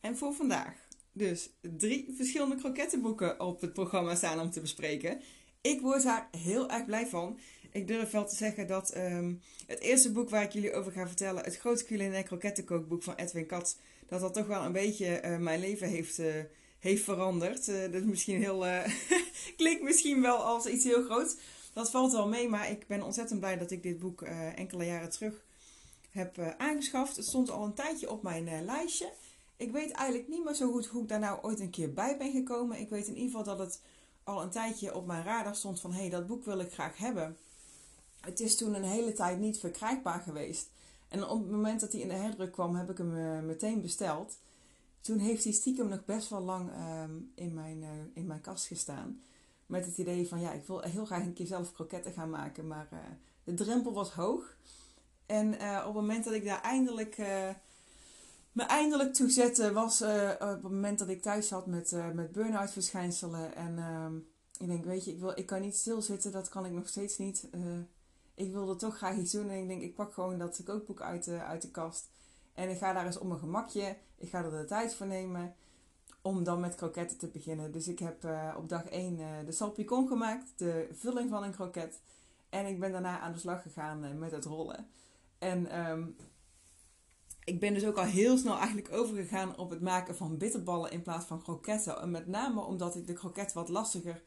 En 0.00 0.16
voor 0.16 0.34
vandaag 0.34 0.88
dus 1.18 1.50
drie 1.60 2.12
verschillende 2.16 2.56
krokettenboeken 2.56 3.40
op 3.40 3.60
het 3.60 3.72
programma 3.72 4.14
staan 4.14 4.40
om 4.40 4.50
te 4.50 4.60
bespreken. 4.60 5.20
Ik 5.60 5.80
word 5.80 6.02
daar 6.02 6.28
heel 6.36 6.70
erg 6.70 6.84
blij 6.84 7.06
van. 7.06 7.38
Ik 7.72 7.88
durf 7.88 8.10
wel 8.10 8.26
te 8.26 8.36
zeggen 8.36 8.66
dat 8.66 8.96
um, 8.96 9.40
het 9.66 9.80
eerste 9.80 10.12
boek 10.12 10.30
waar 10.30 10.42
ik 10.42 10.52
jullie 10.52 10.74
over 10.74 10.92
ga 10.92 11.06
vertellen, 11.06 11.44
het 11.44 11.56
grote 11.56 11.84
culinair 11.84 12.22
krokettenkookboek 12.22 13.02
van 13.02 13.14
Edwin 13.14 13.46
Katz, 13.46 13.74
dat 14.08 14.20
dat 14.20 14.34
toch 14.34 14.46
wel 14.46 14.64
een 14.64 14.72
beetje 14.72 15.22
uh, 15.24 15.38
mijn 15.38 15.60
leven 15.60 15.88
heeft, 15.88 16.18
uh, 16.18 16.26
heeft 16.78 17.04
veranderd. 17.04 17.66
Dat 17.66 17.94
is 17.94 18.04
misschien 18.04 18.42
heel, 18.42 18.64
klinkt 19.56 19.82
misschien 19.82 20.22
wel 20.22 20.36
als 20.36 20.66
iets 20.66 20.84
heel 20.84 21.04
groots. 21.04 21.36
Dat 21.78 21.90
valt 21.90 22.12
wel 22.12 22.28
mee, 22.28 22.48
maar 22.48 22.70
ik 22.70 22.86
ben 22.86 23.02
ontzettend 23.02 23.40
blij 23.40 23.58
dat 23.58 23.70
ik 23.70 23.82
dit 23.82 23.98
boek 23.98 24.22
enkele 24.54 24.84
jaren 24.84 25.10
terug 25.10 25.44
heb 26.10 26.38
aangeschaft. 26.58 27.16
Het 27.16 27.26
stond 27.26 27.50
al 27.50 27.64
een 27.64 27.74
tijdje 27.74 28.10
op 28.10 28.22
mijn 28.22 28.64
lijstje. 28.64 29.12
Ik 29.56 29.72
weet 29.72 29.90
eigenlijk 29.90 30.28
niet 30.28 30.44
meer 30.44 30.54
zo 30.54 30.72
goed 30.72 30.86
hoe 30.86 31.02
ik 31.02 31.08
daar 31.08 31.18
nou 31.18 31.42
ooit 31.42 31.60
een 31.60 31.70
keer 31.70 31.92
bij 31.92 32.16
ben 32.16 32.32
gekomen. 32.32 32.80
Ik 32.80 32.88
weet 32.88 33.06
in 33.06 33.16
ieder 33.16 33.30
geval 33.30 33.44
dat 33.44 33.58
het 33.58 33.80
al 34.24 34.42
een 34.42 34.50
tijdje 34.50 34.94
op 34.94 35.06
mijn 35.06 35.24
radar 35.24 35.54
stond 35.54 35.80
van 35.80 35.92
hé, 35.92 36.00
hey, 36.00 36.10
dat 36.10 36.26
boek 36.26 36.44
wil 36.44 36.58
ik 36.58 36.72
graag 36.72 36.96
hebben. 36.96 37.36
Het 38.20 38.40
is 38.40 38.56
toen 38.56 38.74
een 38.74 38.84
hele 38.84 39.12
tijd 39.12 39.38
niet 39.38 39.58
verkrijgbaar 39.58 40.20
geweest. 40.20 40.70
En 41.08 41.28
op 41.28 41.40
het 41.40 41.50
moment 41.50 41.80
dat 41.80 41.92
hij 41.92 42.00
in 42.00 42.08
de 42.08 42.14
herdruk 42.14 42.52
kwam, 42.52 42.74
heb 42.74 42.90
ik 42.90 42.98
hem 42.98 43.46
meteen 43.46 43.80
besteld. 43.80 44.38
Toen 45.00 45.18
heeft 45.18 45.44
hij 45.44 45.52
stiekem 45.52 45.88
nog 45.88 46.04
best 46.04 46.28
wel 46.28 46.40
lang 46.40 46.70
uh, 46.70 47.02
in, 47.34 47.54
mijn, 47.54 47.84
in 48.14 48.26
mijn 48.26 48.40
kast 48.40 48.66
gestaan. 48.66 49.20
Met 49.68 49.86
het 49.86 49.98
idee 49.98 50.28
van 50.28 50.40
ja, 50.40 50.52
ik 50.52 50.66
wil 50.66 50.80
heel 50.80 51.04
graag 51.04 51.22
een 51.22 51.32
keer 51.32 51.46
zelf 51.46 51.72
kroketten 51.72 52.12
gaan 52.12 52.30
maken. 52.30 52.66
Maar 52.66 52.88
eh, 52.90 52.98
de 53.44 53.54
drempel 53.54 53.92
was 53.92 54.10
hoog. 54.10 54.56
En 55.26 55.54
op 55.54 55.84
het 55.84 55.94
moment 55.94 56.24
dat 56.24 56.34
ik 56.34 56.44
daar 56.44 56.62
eindelijk 56.62 57.16
me 58.52 58.62
eindelijk 58.62 59.14
toe 59.14 59.30
zette, 59.30 59.72
was 59.72 60.02
op 60.02 60.38
het 60.38 60.62
moment 60.62 60.98
dat 60.98 61.08
ik 61.08 61.22
thuis 61.22 61.48
zat 61.48 61.66
met, 61.66 61.96
met 62.14 62.32
burn-out 62.32 62.70
verschijnselen. 62.70 63.54
En 63.54 63.78
ehm, 63.78 64.16
ik 64.58 64.66
denk, 64.66 64.84
weet 64.84 65.04
je, 65.04 65.10
ik, 65.10 65.20
wil, 65.20 65.38
ik 65.38 65.46
kan 65.46 65.60
niet 65.60 65.76
stilzitten, 65.76 66.32
dat 66.32 66.48
kan 66.48 66.64
ik 66.64 66.72
nog 66.72 66.88
steeds 66.88 67.18
niet 67.18 67.48
ik 68.38 68.52
wilde 68.52 68.76
toch 68.76 68.96
graag 68.96 69.16
iets 69.16 69.32
doen. 69.32 69.50
En 69.50 69.60
ik 69.60 69.68
denk, 69.68 69.82
ik 69.82 69.94
pak 69.94 70.12
gewoon 70.12 70.38
dat 70.38 70.60
kookboek 70.64 71.00
uit 71.00 71.28
uit 71.28 71.62
de 71.62 71.70
kast. 71.70 72.08
En 72.54 72.70
ik 72.70 72.78
ga 72.78 72.92
daar 72.92 73.06
eens 73.06 73.18
op 73.18 73.26
mijn 73.26 73.40
gemakje. 73.40 73.96
Ik 74.16 74.28
ga 74.28 74.44
er 74.44 74.50
de 74.50 74.64
tijd 74.64 74.94
voor 74.94 75.06
nemen 75.06 75.54
om 76.22 76.44
dan 76.44 76.60
met 76.60 76.74
kroketten 76.74 77.18
te 77.18 77.26
beginnen. 77.26 77.72
Dus 77.72 77.88
ik 77.88 77.98
heb 77.98 78.24
uh, 78.24 78.54
op 78.56 78.68
dag 78.68 78.84
1 78.84 79.18
uh, 79.18 79.38
eh, 79.38 79.46
de 79.46 79.52
salpicon 79.52 80.08
gemaakt, 80.08 80.52
de 80.56 80.88
vulling 80.92 81.30
van 81.30 81.42
een 81.42 81.52
kroket. 81.52 82.00
En 82.48 82.66
ik 82.66 82.80
ben 82.80 82.92
daarna 82.92 83.20
aan 83.20 83.32
de 83.32 83.38
slag 83.38 83.62
gegaan 83.62 84.04
uh, 84.04 84.12
met 84.12 84.30
het 84.30 84.44
rollen. 84.44 84.86
En 85.38 85.88
um, 85.90 86.16
ik 87.44 87.60
ben 87.60 87.74
dus 87.74 87.84
ook 87.84 87.96
al 87.96 88.04
heel 88.04 88.36
snel 88.36 88.56
eigenlijk 88.56 88.92
overgegaan 88.92 89.58
op 89.58 89.70
het 89.70 89.80
maken 89.80 90.16
van 90.16 90.38
bitterballen 90.38 90.90
in 90.90 91.02
plaats 91.02 91.26
van 91.26 91.42
kroketten. 91.42 92.00
En 92.00 92.10
met 92.10 92.26
name 92.26 92.60
omdat 92.60 92.96
ik 92.96 93.06
de 93.06 93.12
kroket 93.12 93.52
wat 93.52 93.68
lastiger 93.68 94.22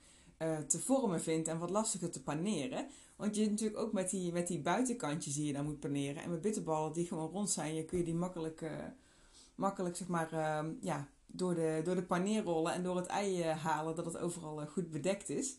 te 0.68 0.80
vormen 0.80 1.22
vind 1.22 1.48
en 1.48 1.60
wat 1.60 1.70
lastiger 1.70 2.12
te 2.12 2.24
paneren. 2.24 2.88
Want 3.16 3.36
je 3.36 3.50
natuurlijk 3.50 3.80
ook 3.80 3.94
met 3.94 4.10
die, 4.10 4.32
met 4.32 4.48
die 4.48 4.60
buitenkantjes 4.60 5.34
die 5.34 5.46
je 5.46 5.54
dan 5.54 5.66
moet 5.66 5.80
paneren. 5.80 6.24
En 6.24 6.30
met 6.30 6.42
bitterballen 6.42 6.94
die 6.94 7.08
gewoon 7.08 7.30
rond 7.30 7.50
zijn, 7.50 7.76
je 7.76 7.86
kun 7.86 7.98
je 7.98 8.04
die 8.04 8.16
makkelijk, 8.16 8.72
makkelijk 9.56 9.96
zeg 9.96 10.08
maar, 10.08 10.34
uh, 10.34 10.72
ja, 10.82 11.08
door, 11.32 11.56
de, 11.56 11.82
door 11.84 11.96
de 11.96 12.04
paneer 12.04 12.44
rollen 12.44 12.74
en 12.74 12.84
door 12.84 12.96
het 12.96 13.06
ei 13.06 13.40
uh, 13.40 13.64
halen, 13.64 13.96
dat 13.96 14.06
het 14.06 14.18
overal 14.18 14.62
eh, 14.62 14.68
goed 14.68 14.92
bedekt 14.92 15.30
is. 15.30 15.58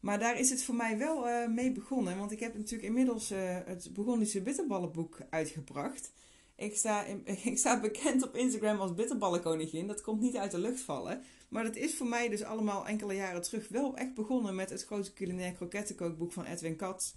Maar 0.00 0.18
daar 0.18 0.38
is 0.38 0.50
het 0.50 0.62
voor 0.62 0.74
mij 0.74 0.98
wel 0.98 1.48
mee 1.48 1.72
begonnen. 1.72 2.18
Want 2.18 2.32
ik 2.32 2.40
heb 2.40 2.54
natuurlijk 2.54 2.88
inmiddels 2.88 3.28
het 3.64 3.90
Burgondische 3.92 4.42
bitterballenboek 4.42 5.18
uitgebracht. 5.30 6.12
Ik 6.56 6.76
sta, 6.76 7.04
ik 7.50 7.58
sta 7.58 7.80
bekend 7.80 8.22
op 8.22 8.34
Instagram 8.34 8.80
als 8.80 8.94
bitterballenkoningin. 8.94 9.86
Dat 9.86 10.00
komt 10.00 10.20
niet 10.20 10.36
uit 10.36 10.50
de 10.50 10.58
lucht 10.58 10.80
vallen. 10.80 11.22
Maar 11.48 11.64
dat 11.64 11.76
is 11.76 11.94
voor 11.94 12.06
mij 12.06 12.28
dus 12.28 12.42
allemaal 12.42 12.86
enkele 12.86 13.14
jaren 13.14 13.42
terug 13.42 13.68
wel 13.68 13.96
echt 13.96 14.14
begonnen 14.14 14.54
met 14.54 14.70
het 14.70 14.84
grote 14.84 15.12
culinair 15.12 15.52
krokettenkookboek 15.52 16.32
van 16.32 16.44
Edwin 16.44 16.76
Katz. 16.76 17.12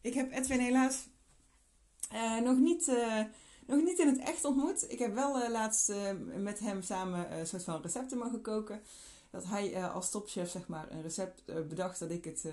Ik 0.00 0.14
heb 0.14 0.32
Edwin 0.32 0.60
helaas 0.60 1.08
uh, 2.12 2.40
nog, 2.40 2.58
niet, 2.58 2.88
uh, 2.88 3.20
nog 3.76 3.84
niet 3.84 3.98
in 3.98 4.06
het 4.06 4.18
echt 4.18 4.44
ontmoet. 4.44 4.92
Ik 4.92 4.98
heb 4.98 5.14
wel 5.14 5.42
uh, 5.42 5.50
laatst 5.50 5.92
met 6.36 6.58
hem 6.58 6.82
samen 6.82 7.38
een 7.38 7.46
soort 7.46 7.64
van 7.64 7.82
recepten 7.82 8.18
mogen 8.18 8.40
koken. 8.40 8.80
Dat 9.30 9.44
hij 9.44 9.86
als 9.86 10.10
topchef 10.10 10.50
zeg 10.50 10.68
maar 10.68 10.90
een 10.90 11.02
recept 11.02 11.44
bedacht 11.68 11.98
dat 11.98 12.10
ik 12.10 12.24
het 12.24 12.44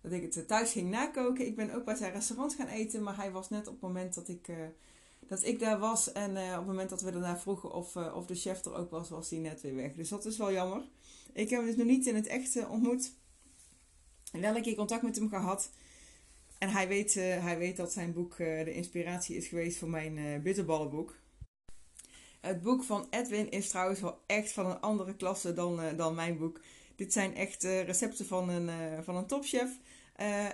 dat 0.00 0.12
ik 0.12 0.34
het 0.34 0.48
thuis 0.48 0.72
ging 0.72 0.90
nakoken. 0.90 1.46
Ik 1.46 1.56
ben 1.56 1.74
ook 1.74 1.84
bij 1.84 1.94
zijn 1.94 2.12
restaurant 2.12 2.54
gaan 2.54 2.66
eten, 2.66 3.02
maar 3.02 3.16
hij 3.16 3.30
was 3.30 3.48
net 3.48 3.66
op 3.66 3.72
het 3.72 3.82
moment 3.82 4.14
dat 4.14 4.28
ik 4.28 4.50
dat 5.28 5.44
ik 5.44 5.58
daar 5.58 5.78
was. 5.78 6.12
En 6.12 6.30
op 6.30 6.36
het 6.36 6.66
moment 6.66 6.90
dat 6.90 7.02
we 7.02 7.10
daarna 7.10 7.38
vroegen 7.38 7.72
of, 7.72 7.96
of 7.96 8.26
de 8.26 8.34
chef 8.34 8.64
er 8.64 8.74
ook 8.74 8.90
was, 8.90 9.08
was 9.08 9.30
hij 9.30 9.38
net 9.38 9.60
weer 9.60 9.74
weg. 9.74 9.94
Dus 9.94 10.08
dat 10.08 10.24
is 10.24 10.36
wel 10.36 10.52
jammer. 10.52 10.82
Ik 11.32 11.50
heb 11.50 11.58
hem 11.58 11.68
dus 11.68 11.76
nog 11.76 11.86
niet 11.86 12.06
in 12.06 12.14
het 12.14 12.26
echt 12.26 12.68
ontmoet. 12.68 13.12
Wel 14.32 14.56
een 14.56 14.62
keer 14.62 14.74
contact 14.74 15.02
met 15.02 15.16
hem 15.16 15.28
gehad. 15.28 15.70
En 16.58 16.68
hij 16.68 16.88
weet, 16.88 17.14
hij 17.14 17.58
weet 17.58 17.76
dat 17.76 17.92
zijn 17.92 18.12
boek 18.12 18.36
de 18.36 18.72
inspiratie 18.74 19.36
is 19.36 19.46
geweest 19.46 19.78
voor 19.78 19.88
mijn 19.88 20.42
bitterballenboek. 20.42 21.14
Het 22.40 22.62
boek 22.62 22.82
van 22.82 23.06
Edwin 23.10 23.50
is 23.50 23.68
trouwens 23.68 24.00
wel 24.00 24.22
echt 24.26 24.52
van 24.52 24.66
een 24.66 24.80
andere 24.80 25.14
klasse 25.16 25.52
dan, 25.52 25.96
dan 25.96 26.14
mijn 26.14 26.38
boek. 26.38 26.60
Dit 26.96 27.12
zijn 27.12 27.34
echt 27.34 27.62
recepten 27.62 28.26
van 28.26 28.48
een, 28.48 29.04
van 29.04 29.16
een 29.16 29.26
topchef. 29.26 29.78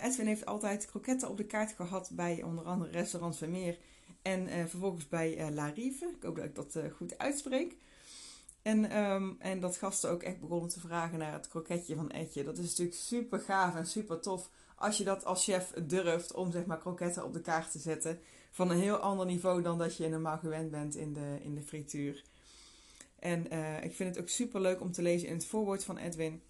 Edwin 0.02 0.26
heeft 0.26 0.46
altijd 0.46 0.86
kroketten 0.86 1.28
op 1.28 1.36
de 1.36 1.46
kaart 1.46 1.72
gehad 1.72 2.10
bij 2.12 2.42
onder 2.42 2.64
andere 2.64 2.90
restaurant 2.90 3.36
Vermeer 3.36 3.78
en 4.22 4.68
vervolgens 4.68 5.08
bij 5.08 5.38
uh, 5.38 5.54
La 5.54 5.66
Rive. 5.66 6.12
Ik 6.16 6.22
hoop 6.22 6.36
dat 6.36 6.44
ik 6.44 6.54
dat 6.54 6.78
goed 6.96 7.18
uitspreek. 7.18 7.76
En, 8.62 8.98
um, 8.98 9.36
en 9.38 9.60
dat 9.60 9.76
gasten 9.76 10.10
ook 10.10 10.22
echt 10.22 10.40
begonnen 10.40 10.68
te 10.68 10.80
vragen 10.80 11.18
naar 11.18 11.32
het 11.32 11.48
kroketje 11.48 11.94
van 11.94 12.10
Etje. 12.10 12.44
Dat 12.44 12.58
is 12.58 12.68
natuurlijk 12.68 12.96
super 12.96 13.40
gaaf 13.40 13.74
en 13.74 13.86
super 13.86 14.20
tof 14.20 14.50
als 14.80 14.96
je 14.96 15.04
dat 15.04 15.24
als 15.24 15.44
chef 15.44 15.72
durft 15.86 16.34
om 16.34 16.52
zeg 16.52 16.66
maar 16.66 16.78
kroketten 16.78 17.24
op 17.24 17.32
de 17.32 17.40
kaart 17.40 17.70
te 17.70 17.78
zetten. 17.78 18.20
Van 18.50 18.70
een 18.70 18.80
heel 18.80 18.96
ander 18.96 19.26
niveau 19.26 19.62
dan 19.62 19.78
dat 19.78 19.96
je 19.96 20.08
normaal 20.08 20.38
gewend 20.38 20.70
bent 20.70 20.94
in 20.94 21.12
de, 21.12 21.38
in 21.42 21.54
de 21.54 21.62
frituur. 21.62 22.24
En 23.18 23.44
ik 23.82 23.94
vind 23.94 24.14
het 24.14 24.24
ook 24.24 24.28
super 24.28 24.60
leuk 24.60 24.80
om 24.80 24.92
te 24.92 25.02
lezen 25.02 25.28
in 25.28 25.34
het 25.34 25.46
voorwoord 25.46 25.84
van 25.84 25.96
Edwin. 25.96 26.42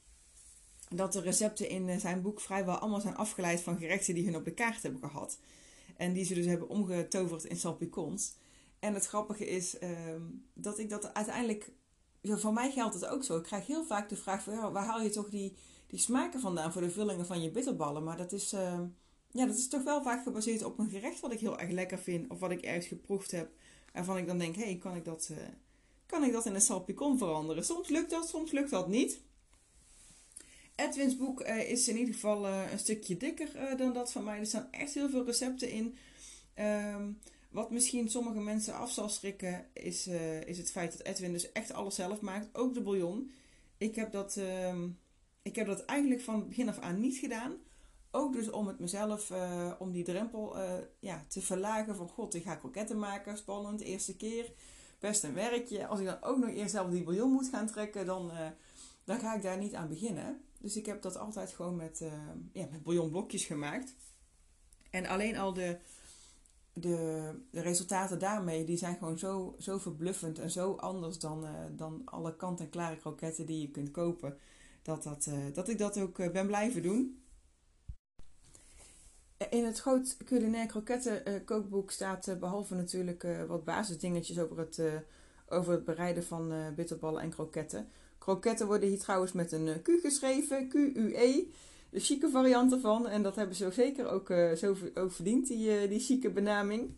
dat 0.88 1.12
de 1.12 1.20
recepten 1.20 1.68
in 1.68 2.00
zijn 2.00 2.22
boek 2.22 2.40
vrijwel 2.40 2.78
allemaal 2.78 3.00
zijn 3.00 3.16
afgeleid 3.16 3.60
van 3.60 3.78
gerechten 3.78 4.14
die 4.14 4.24
hun 4.24 4.36
op 4.36 4.44
de 4.44 4.54
kaart 4.54 4.82
hebben 4.82 5.00
gehad. 5.00 5.38
En 5.96 6.12
die 6.12 6.24
ze 6.24 6.34
dus 6.34 6.46
hebben 6.46 6.68
omgetoverd 6.68 7.44
in 7.44 7.56
salpicons. 7.56 8.34
En 8.78 8.94
het 8.94 9.06
grappige 9.06 9.46
is 9.46 9.78
ehm, 9.78 10.22
dat 10.54 10.78
ik 10.78 10.90
dat 10.90 11.14
uiteindelijk. 11.14 11.70
Voor 12.22 12.52
mij 12.52 12.70
geldt 12.70 12.94
het 12.94 13.06
ook 13.06 13.24
zo. 13.24 13.36
Ik 13.36 13.42
krijg 13.42 13.66
heel 13.66 13.84
vaak 13.84 14.08
de 14.08 14.16
vraag 14.16 14.44
ja, 14.44 14.70
waar 14.70 14.84
haal 14.84 15.02
je 15.02 15.10
toch 15.10 15.28
die, 15.28 15.54
die 15.90 15.98
smaken 15.98 16.40
vandaan 16.40 16.72
voor 16.72 16.82
de 16.82 16.90
vullingen 16.90 17.26
van 17.26 17.42
je 17.42 17.50
bitterballen? 17.50 18.04
Maar 18.04 18.16
dat 18.16 18.32
is, 18.32 18.52
ehm, 18.52 18.84
ja, 19.30 19.46
dat 19.46 19.56
is 19.56 19.68
toch 19.68 19.82
wel 19.82 20.02
vaak 20.02 20.22
gebaseerd 20.22 20.64
op 20.64 20.78
een 20.78 20.90
gerecht 20.90 21.20
wat 21.20 21.32
ik 21.32 21.40
heel 21.40 21.58
erg 21.58 21.70
lekker 21.70 21.98
vind. 21.98 22.30
Of 22.30 22.38
wat 22.38 22.50
ik 22.50 22.60
ergens 22.60 22.86
geproefd 22.86 23.30
heb. 23.30 23.50
Waarvan 23.92 24.16
ik 24.16 24.26
dan 24.26 24.38
denk, 24.38 24.56
hé, 24.56 24.62
hey, 24.62 24.76
kan, 24.76 24.96
ik 24.96 25.04
dat, 25.04 25.28
uh, 25.32 25.38
kan 26.06 26.24
ik 26.24 26.32
dat 26.32 26.46
in 26.46 26.54
een 26.54 26.60
salpicon 26.60 27.18
veranderen? 27.18 27.64
Soms 27.64 27.88
lukt 27.88 28.10
dat, 28.10 28.28
soms 28.28 28.50
lukt 28.50 28.70
dat 28.70 28.88
niet. 28.88 29.20
Edwins 30.74 31.16
boek 31.16 31.40
uh, 31.40 31.70
is 31.70 31.88
in 31.88 31.96
ieder 31.96 32.14
geval 32.14 32.46
uh, 32.46 32.72
een 32.72 32.78
stukje 32.78 33.16
dikker 33.16 33.76
dan 33.76 33.92
dat 33.92 34.12
van 34.12 34.24
mij. 34.24 34.38
Er 34.38 34.46
staan 34.46 34.68
echt 34.70 34.94
heel 34.94 35.10
veel 35.10 35.24
recepten 35.24 35.70
in. 35.70 35.96
Um, 36.94 37.18
wat 37.50 37.70
misschien 37.70 38.10
sommige 38.10 38.40
mensen 38.40 38.74
af 38.74 38.92
zal 38.92 39.08
schrikken, 39.08 39.66
is, 39.72 40.06
is 40.44 40.58
het 40.58 40.70
feit 40.70 40.92
dat 40.92 41.06
Edwin 41.06 41.32
dus 41.32 41.52
echt 41.52 41.72
alles 41.72 41.94
zelf 41.94 42.20
maakt. 42.20 42.48
Ook 42.52 42.74
de 42.74 42.80
bouillon. 42.80 43.30
Ik 43.78 43.94
heb 43.94 44.12
dat, 44.12 44.36
uh, 44.36 44.74
ik 45.42 45.56
heb 45.56 45.66
dat 45.66 45.84
eigenlijk 45.84 46.20
van 46.20 46.48
begin 46.48 46.68
af 46.68 46.78
aan 46.78 47.00
niet 47.00 47.16
gedaan. 47.16 47.52
Ook 48.10 48.32
dus 48.32 48.50
om 48.50 48.66
het 48.66 48.78
mezelf, 48.78 49.30
uh, 49.30 49.72
om 49.78 49.92
die 49.92 50.04
drempel 50.04 50.58
uh, 50.58 50.74
ja, 50.98 51.24
te 51.28 51.40
verlagen. 51.40 51.96
Van 51.96 52.08
god, 52.08 52.34
ik 52.34 52.42
ga 52.42 52.54
kroketten 52.54 52.98
maken. 52.98 53.36
Spannend, 53.36 53.80
eerste 53.80 54.16
keer. 54.16 54.52
Best 54.98 55.24
een 55.24 55.34
werkje. 55.34 55.86
Als 55.86 56.00
ik 56.00 56.06
dan 56.06 56.22
ook 56.22 56.38
nog 56.38 56.50
eerst 56.50 56.70
zelf 56.70 56.90
die 56.90 57.02
bouillon 57.02 57.32
moet 57.32 57.48
gaan 57.48 57.66
trekken, 57.66 58.06
dan, 58.06 58.30
dan 59.04 59.18
ga 59.18 59.34
ik 59.34 59.42
daar 59.42 59.58
niet 59.58 59.74
aan 59.74 59.88
beginnen. 59.88 60.40
Dus 60.58 60.76
ik 60.76 60.86
heb 60.86 61.02
dat 61.02 61.16
altijd 61.16 61.50
gewoon 61.50 61.76
met, 61.76 62.04
ja, 62.52 62.66
met 62.70 62.82
bouillonblokjes 62.82 63.44
gemaakt. 63.44 63.94
En 64.90 65.06
alleen 65.06 65.36
al 65.36 65.52
de 65.52 65.78
de, 66.72 67.32
de 67.50 67.60
resultaten 67.60 68.18
daarmee 68.18 68.64
die 68.64 68.76
zijn 68.76 68.96
gewoon 68.96 69.18
zo, 69.18 69.54
zo 69.58 69.78
verbluffend 69.78 70.38
en 70.38 70.50
zo 70.50 70.72
anders 70.74 71.18
dan, 71.18 71.46
dan 71.76 72.02
alle 72.04 72.36
kant-en-klare 72.36 72.96
kroketten 72.96 73.46
die 73.46 73.60
je 73.60 73.70
kunt 73.70 73.90
kopen. 73.90 74.38
Dat, 74.82 75.02
dat, 75.02 75.26
uh, 75.28 75.54
dat 75.54 75.68
ik 75.68 75.78
dat 75.78 75.98
ook 75.98 76.18
uh, 76.18 76.30
ben 76.30 76.46
blijven 76.46 76.82
doen. 76.82 77.22
In 79.50 79.64
het 79.64 79.78
groot 79.78 80.16
culinair 80.24 80.66
kroketten 80.66 81.44
kookboek 81.44 81.90
staat 81.90 82.36
behalve 82.40 82.74
natuurlijk 82.74 83.26
wat 83.46 83.64
basisdingetjes 83.64 84.38
over 84.38 84.58
het, 84.58 84.82
over 85.48 85.72
het 85.72 85.84
bereiden 85.84 86.24
van 86.24 86.74
bitterballen 86.76 87.22
en 87.22 87.30
kroketten. 87.30 87.88
Kroketten 88.18 88.66
worden 88.66 88.88
hier 88.88 88.98
trouwens 88.98 89.32
met 89.32 89.52
een 89.52 89.82
Q 89.82 89.88
geschreven, 90.02 90.68
Q-U-E 90.68 91.44
de 91.90 92.00
chique 92.00 92.30
variant 92.30 92.72
ervan. 92.72 93.08
En 93.08 93.22
dat 93.22 93.36
hebben 93.36 93.56
ze 93.56 93.66
ook 93.66 93.72
zeker 93.72 94.08
ook, 94.08 94.26
zo 94.56 94.76
ook 94.94 95.12
verdiend, 95.12 95.46
die, 95.46 95.88
die 95.88 96.00
chique 96.00 96.30
benaming. 96.30 96.94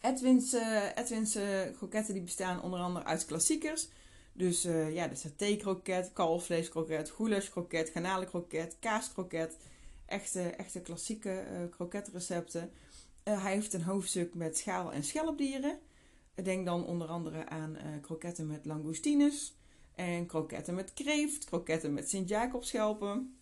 Edwin's, 0.00 0.52
Edwin's 0.94 1.38
kroketten 1.76 2.14
die 2.14 2.22
bestaan 2.22 2.62
onder 2.62 2.80
andere 2.80 3.04
uit 3.04 3.24
klassiekers. 3.24 3.88
Dus 4.36 4.62
ja, 4.92 5.08
de 5.08 5.14
saté-kroket, 5.14 6.12
kalfvleeskroket, 6.12 7.10
goulashkroket, 7.10 7.88
garnalenkroket, 7.88 8.76
kaaskroket. 8.80 9.56
Echte, 10.06 10.40
echte 10.40 10.80
klassieke 10.80 11.44
kroketrecepten. 11.70 12.70
hij 13.22 13.52
heeft 13.52 13.72
een 13.72 13.82
hoofdstuk 13.82 14.34
met 14.34 14.58
schaal- 14.58 14.92
en 14.92 15.04
schelpdieren. 15.04 15.78
Denk 16.42 16.66
dan 16.66 16.86
onder 16.86 17.08
andere 17.08 17.46
aan 17.48 17.76
kroketten 18.02 18.46
met 18.46 18.64
langoustines. 18.64 19.54
En 19.94 20.26
kroketten 20.26 20.74
met 20.74 20.92
kreeft, 20.94 21.44
kroketten 21.44 21.92
met 21.92 22.08
Sint-Jacobschelpen. 22.08 23.38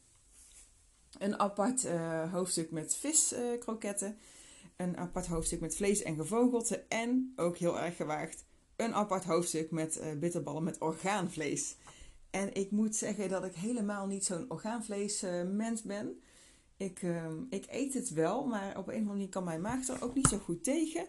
Een 1.18 1.38
apart 1.38 1.84
uh, 1.84 2.32
hoofdstuk 2.32 2.70
met 2.70 2.94
viskroketten. 2.94 4.08
Uh, 4.08 4.86
een 4.86 4.96
apart 4.96 5.26
hoofdstuk 5.26 5.60
met 5.60 5.76
vlees 5.76 6.02
en 6.02 6.16
gevogelte. 6.16 6.84
En, 6.88 7.32
ook 7.36 7.56
heel 7.56 7.80
erg 7.80 7.96
gewaagd, 7.96 8.44
een 8.76 8.94
apart 8.94 9.24
hoofdstuk 9.24 9.70
met 9.70 10.00
uh, 10.00 10.18
bitterballen 10.18 10.64
met 10.64 10.80
orgaanvlees. 10.80 11.76
En 12.30 12.54
ik 12.54 12.70
moet 12.70 12.96
zeggen 12.96 13.28
dat 13.28 13.44
ik 13.44 13.54
helemaal 13.54 14.06
niet 14.06 14.24
zo'n 14.24 14.50
orgaanvleesmens 14.50 15.82
ben. 15.82 16.20
Ik, 16.76 17.02
ehm, 17.02 17.34
ik 17.50 17.64
eet 17.68 17.94
het 17.94 18.10
wel, 18.10 18.46
maar 18.46 18.68
op 18.68 18.76
een 18.76 18.82
of 18.82 18.88
andere 18.88 19.04
manier 19.04 19.28
kan 19.28 19.44
mijn 19.44 19.60
maag 19.60 19.88
er 19.88 20.04
ook 20.04 20.14
niet 20.14 20.28
zo 20.28 20.38
goed 20.38 20.64
tegen. 20.64 21.06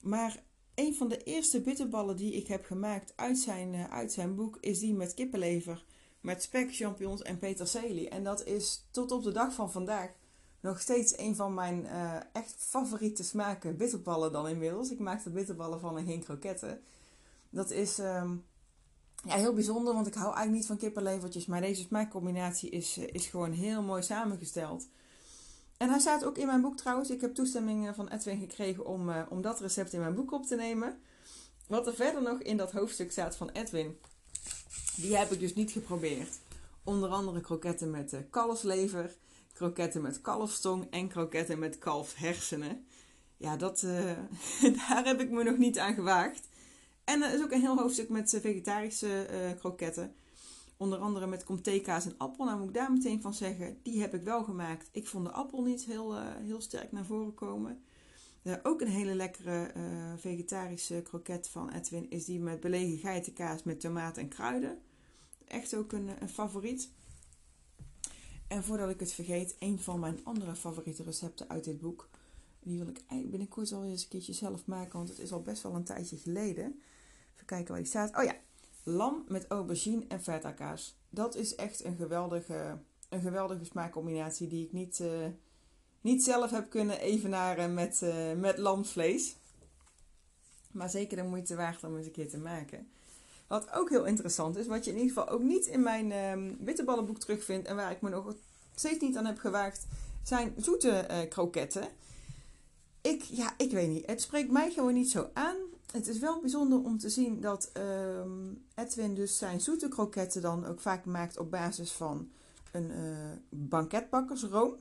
Maar 0.00 0.42
een 0.74 0.94
van 0.94 1.08
de 1.08 1.22
eerste 1.22 1.60
bitterballen 1.60 2.16
die 2.16 2.32
ik 2.32 2.46
heb 2.46 2.64
gemaakt 2.64 3.12
uit 3.16 3.38
zijn, 3.38 3.74
uh, 3.74 3.90
uit 3.90 4.12
zijn 4.12 4.34
boek 4.34 4.58
is 4.60 4.78
die 4.78 4.94
met 4.94 5.14
kippenlever, 5.14 5.84
met 6.20 6.42
spek, 6.42 6.74
champignons 6.74 7.22
en 7.22 7.38
peterselie. 7.38 8.08
En 8.08 8.24
dat 8.24 8.44
is 8.44 8.86
tot 8.90 9.12
op 9.12 9.22
de 9.22 9.32
dag 9.32 9.54
van 9.54 9.72
vandaag 9.72 10.10
nog 10.66 10.80
steeds 10.80 11.18
een 11.18 11.36
van 11.36 11.54
mijn 11.54 11.84
uh, 11.84 12.14
echt 12.32 12.54
favoriete 12.58 13.24
smaken 13.24 13.76
bitterballen 13.76 14.32
dan 14.32 14.48
inmiddels. 14.48 14.90
Ik 14.90 14.98
maak 14.98 15.24
de 15.24 15.30
bitterballen 15.30 15.80
van 15.80 15.98
en 15.98 16.06
geen 16.06 16.24
kroketten. 16.24 16.80
Dat 17.50 17.70
is 17.70 17.98
um, 17.98 18.44
ja, 19.24 19.36
heel 19.36 19.54
bijzonder, 19.54 19.94
want 19.94 20.06
ik 20.06 20.14
hou 20.14 20.26
eigenlijk 20.26 20.56
niet 20.56 20.66
van 20.66 20.76
kippenlevertjes. 20.76 21.46
Maar 21.46 21.60
deze 21.60 21.82
smaakcombinatie 21.82 22.70
is, 22.70 22.98
uh, 22.98 23.04
is 23.12 23.26
gewoon 23.26 23.52
heel 23.52 23.82
mooi 23.82 24.02
samengesteld. 24.02 24.88
En 25.76 25.88
hij 25.88 25.98
staat 25.98 26.24
ook 26.24 26.38
in 26.38 26.46
mijn 26.46 26.60
boek 26.60 26.76
trouwens. 26.76 27.10
Ik 27.10 27.20
heb 27.20 27.34
toestemming 27.34 27.94
van 27.94 28.08
Edwin 28.08 28.38
gekregen 28.38 28.86
om, 28.86 29.08
uh, 29.08 29.22
om 29.28 29.42
dat 29.42 29.60
recept 29.60 29.92
in 29.92 30.00
mijn 30.00 30.14
boek 30.14 30.32
op 30.32 30.46
te 30.46 30.56
nemen. 30.56 30.98
Wat 31.66 31.86
er 31.86 31.94
verder 31.94 32.22
nog 32.22 32.40
in 32.40 32.56
dat 32.56 32.72
hoofdstuk 32.72 33.12
staat 33.12 33.36
van 33.36 33.50
Edwin, 33.50 33.98
die 34.96 35.16
heb 35.16 35.32
ik 35.32 35.40
dus 35.40 35.54
niet 35.54 35.70
geprobeerd. 35.70 36.38
Onder 36.84 37.10
andere 37.10 37.40
kroketten 37.40 37.90
met 37.90 38.16
kalfslever, 38.30 39.16
kroketten 39.56 40.02
met 40.02 40.20
kalfstong 40.20 40.86
en 40.90 41.08
kroketten 41.08 41.58
met 41.58 41.78
kalfshersenen. 41.78 42.86
Ja, 43.36 43.56
dat, 43.56 43.82
uh, 43.82 44.12
daar 44.88 45.02
heb 45.04 45.20
ik 45.20 45.30
me 45.30 45.42
nog 45.42 45.56
niet 45.56 45.78
aan 45.78 45.94
gewaagd. 45.94 46.48
En 47.04 47.22
er 47.22 47.34
is 47.34 47.42
ook 47.42 47.52
een 47.52 47.60
heel 47.60 47.78
hoofdstuk 47.78 48.08
met 48.08 48.38
vegetarische 48.40 49.26
kroketten. 49.58 50.14
Onder 50.76 50.98
andere 50.98 51.26
met 51.26 51.44
comté-kaas 51.44 52.04
en 52.04 52.14
appel. 52.16 52.44
Nou 52.44 52.58
moet 52.58 52.68
ik 52.68 52.74
daar 52.74 52.92
meteen 52.92 53.20
van 53.20 53.34
zeggen, 53.34 53.78
die 53.82 54.00
heb 54.00 54.14
ik 54.14 54.22
wel 54.22 54.44
gemaakt. 54.44 54.88
Ik 54.92 55.06
vond 55.06 55.24
de 55.24 55.32
appel 55.32 55.62
niet 55.62 55.84
heel, 55.84 56.20
heel 56.20 56.60
sterk 56.60 56.92
naar 56.92 57.04
voren 57.04 57.34
komen. 57.34 57.82
Ook 58.62 58.80
een 58.80 58.88
hele 58.88 59.14
lekkere 59.14 59.72
vegetarische 60.16 61.02
kroket 61.02 61.48
van 61.48 61.70
Edwin 61.70 62.10
is 62.10 62.24
die 62.24 62.40
met 62.40 62.60
belegen 62.60 62.98
geitenkaas 62.98 63.62
met 63.62 63.80
tomaat 63.80 64.16
en 64.16 64.28
kruiden. 64.28 64.78
Echt 65.44 65.74
ook 65.74 65.92
een, 65.92 66.10
een 66.20 66.28
favoriet. 66.28 66.90
En 68.48 68.64
voordat 68.64 68.90
ik 68.90 69.00
het 69.00 69.12
vergeet, 69.12 69.56
een 69.58 69.78
van 69.80 70.00
mijn 70.00 70.20
andere 70.24 70.54
favoriete 70.54 71.02
recepten 71.02 71.48
uit 71.48 71.64
dit 71.64 71.80
boek. 71.80 72.08
Die 72.60 72.78
wil 72.78 72.88
ik 72.88 72.96
eigenlijk 72.96 73.30
binnenkort 73.30 73.72
al 73.72 73.84
eens 73.84 74.02
een 74.02 74.08
keertje 74.08 74.32
zelf 74.32 74.66
maken, 74.66 74.98
want 74.98 75.08
het 75.08 75.18
is 75.18 75.32
al 75.32 75.42
best 75.42 75.62
wel 75.62 75.74
een 75.74 75.84
tijdje 75.84 76.16
geleden. 76.16 76.80
Even 77.34 77.46
kijken 77.46 77.68
waar 77.68 77.82
die 77.82 77.86
staat. 77.86 78.16
Oh 78.16 78.24
ja, 78.24 78.36
lam 78.82 79.24
met 79.28 79.46
aubergine 79.46 80.04
en 80.08 80.22
feta 80.22 80.52
kaas. 80.52 80.96
Dat 81.10 81.34
is 81.34 81.54
echt 81.54 81.84
een 81.84 81.96
geweldige, 81.96 82.78
een 83.08 83.20
geweldige 83.20 83.64
smaakcombinatie 83.64 84.48
die 84.48 84.64
ik 84.64 84.72
niet, 84.72 84.98
uh, 84.98 85.26
niet 86.00 86.24
zelf 86.24 86.50
heb 86.50 86.70
kunnen 86.70 87.00
evenaren 87.00 87.74
met, 87.74 88.00
uh, 88.02 88.32
met 88.32 88.58
lamsvlees. 88.58 89.36
Maar 90.70 90.90
zeker 90.90 91.16
de 91.16 91.22
moeite 91.22 91.54
waard 91.54 91.84
om 91.84 91.96
eens 91.96 92.06
een 92.06 92.12
keer 92.12 92.28
te 92.28 92.38
maken. 92.38 92.88
Wat 93.46 93.72
ook 93.72 93.90
heel 93.90 94.04
interessant 94.04 94.56
is, 94.56 94.66
wat 94.66 94.84
je 94.84 94.90
in 94.90 94.98
ieder 94.98 95.14
geval 95.14 95.28
ook 95.28 95.42
niet 95.42 95.66
in 95.66 95.82
mijn 95.82 96.10
uh, 96.10 96.52
bitterballenboek 96.58 97.18
terugvindt 97.18 97.66
en 97.66 97.76
waar 97.76 97.90
ik 97.90 98.00
me 98.00 98.08
nog 98.08 98.34
steeds 98.74 99.00
niet 99.00 99.16
aan 99.16 99.26
heb 99.26 99.38
gewaagd, 99.38 99.86
zijn 100.22 100.54
zoete 100.56 101.06
uh, 101.10 101.28
kroketten. 101.28 101.88
Ik, 103.00 103.22
ja, 103.22 103.54
ik 103.56 103.70
weet 103.70 103.88
niet. 103.88 104.06
Het 104.06 104.22
spreekt 104.22 104.50
mij 104.50 104.70
gewoon 104.70 104.94
niet 104.94 105.10
zo 105.10 105.30
aan 105.32 105.56
het 105.96 106.08
is 106.08 106.18
wel 106.18 106.40
bijzonder 106.40 106.78
om 106.84 106.98
te 106.98 107.08
zien 107.08 107.40
dat 107.40 107.70
um, 107.76 108.64
Edwin 108.74 109.14
dus 109.14 109.38
zijn 109.38 109.60
zoete 109.60 109.88
kroketten 109.88 110.42
dan 110.42 110.66
ook 110.66 110.80
vaak 110.80 111.04
maakt 111.04 111.38
op 111.38 111.50
basis 111.50 111.92
van 111.92 112.30
een 112.72 112.90
uh, 112.90 113.36
banketbakkersroom. 113.48 114.74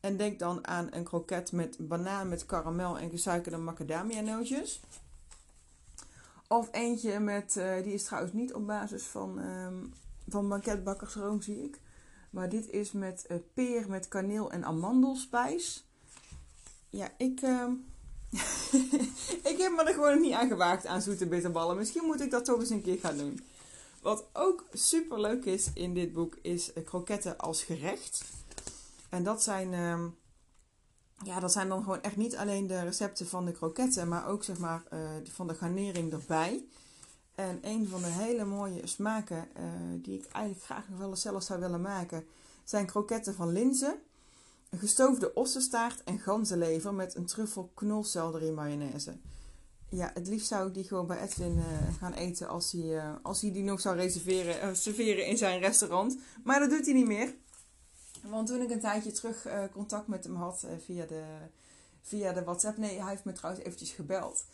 En 0.00 0.16
denk 0.16 0.38
dan 0.38 0.66
aan 0.66 0.88
een 0.90 1.04
kroket 1.04 1.52
met 1.52 1.76
banaan 1.80 2.28
met 2.28 2.46
karamel 2.46 2.98
en 2.98 3.10
gesuikerde 3.10 3.56
macadamia 3.56 4.20
nootjes. 4.20 4.80
Of 6.48 6.68
eentje 6.72 7.18
met, 7.18 7.56
uh, 7.58 7.82
die 7.82 7.92
is 7.92 8.04
trouwens 8.04 8.32
niet 8.32 8.54
op 8.54 8.66
basis 8.66 9.02
van, 9.02 9.38
um, 9.38 9.92
van 10.28 10.48
banketbakkersroom 10.48 11.42
zie 11.42 11.64
ik. 11.64 11.80
Maar 12.30 12.48
dit 12.48 12.70
is 12.70 12.92
met 12.92 13.26
uh, 13.30 13.36
peer 13.54 13.90
met 13.90 14.08
kaneel 14.08 14.50
en 14.50 14.64
amandelspijs. 14.64 15.86
Ja, 16.90 17.08
ik... 17.16 17.40
Uh, 17.40 17.68
ik 19.50 19.56
heb 19.58 19.72
me 19.72 19.84
er 19.86 19.94
gewoon 19.94 20.20
niet 20.20 20.32
aan 20.32 20.48
gewaagd 20.48 20.86
aan 20.86 21.02
zoete 21.02 21.26
bitterballen. 21.26 21.76
Misschien 21.76 22.04
moet 22.04 22.20
ik 22.20 22.30
dat 22.30 22.44
toch 22.44 22.60
eens 22.60 22.70
een 22.70 22.82
keer 22.82 22.98
gaan 22.98 23.18
doen. 23.18 23.40
Wat 24.02 24.24
ook 24.32 24.64
super 24.72 25.20
leuk 25.20 25.44
is 25.44 25.70
in 25.74 25.94
dit 25.94 26.12
boek 26.12 26.36
is 26.42 26.72
kroketten 26.84 27.38
als 27.38 27.62
gerecht. 27.62 28.24
En 29.08 29.22
dat 29.22 29.42
zijn, 29.42 29.72
uh, 29.72 30.04
ja, 31.24 31.40
dat 31.40 31.52
zijn 31.52 31.68
dan 31.68 31.82
gewoon 31.82 32.02
echt 32.02 32.16
niet 32.16 32.36
alleen 32.36 32.66
de 32.66 32.80
recepten 32.80 33.26
van 33.26 33.44
de 33.44 33.52
kroketten, 33.52 34.08
maar 34.08 34.28
ook 34.28 34.44
zeg 34.44 34.58
maar 34.58 34.82
uh, 34.92 35.00
van 35.24 35.46
de 35.46 35.54
garnering 35.54 36.12
erbij. 36.12 36.64
En 37.34 37.58
een 37.62 37.88
van 37.88 38.00
de 38.00 38.08
hele 38.08 38.44
mooie 38.44 38.86
smaken 38.86 39.48
uh, 39.56 39.62
die 40.02 40.18
ik 40.18 40.26
eigenlijk 40.32 40.64
graag 40.64 40.88
nog 40.88 40.98
wel 40.98 41.08
eens 41.08 41.20
zelf 41.20 41.42
zou 41.42 41.60
willen 41.60 41.80
maken, 41.80 42.26
zijn 42.64 42.86
kroketten 42.86 43.34
van 43.34 43.52
linzen, 43.52 43.98
gestoofde 44.76 45.34
ossenstaart 45.34 46.04
en 46.04 46.18
ganzenlever 46.18 46.94
met 46.94 47.14
een 47.14 47.26
truffel 47.26 47.70
knolselderie 47.74 48.52
mayonaise. 48.52 49.16
Ja, 49.88 50.10
het 50.14 50.28
liefst 50.28 50.48
zou 50.48 50.68
ik 50.68 50.74
die 50.74 50.84
gewoon 50.84 51.06
bij 51.06 51.20
Edwin 51.20 51.56
uh, 51.56 51.64
gaan 51.98 52.12
eten 52.12 52.48
als 52.48 52.72
hij, 52.72 53.02
als 53.22 53.40
hij 53.40 53.52
die 53.52 53.62
nog 53.62 53.80
zou 53.80 53.96
reserveren, 53.96 54.76
serveren 54.76 55.26
in 55.26 55.36
zijn 55.36 55.60
restaurant. 55.60 56.18
Maar 56.44 56.60
dat 56.60 56.70
doet 56.70 56.84
hij 56.84 56.94
niet 56.94 57.06
meer. 57.06 57.34
Want 58.30 58.46
toen 58.46 58.62
ik 58.62 58.70
een 58.70 58.80
tijdje 58.80 59.12
terug 59.12 59.46
contact 59.72 60.06
met 60.06 60.24
hem 60.24 60.36
had 60.36 60.66
via, 60.84 61.06
de, 61.06 61.24
via 62.02 62.32
de 62.32 62.44
WhatsApp, 62.44 62.76
nee, 62.76 63.00
hij 63.00 63.10
heeft 63.10 63.24
me 63.24 63.32
trouwens 63.32 63.64
eventjes 63.64 63.90
gebeld 63.90 64.44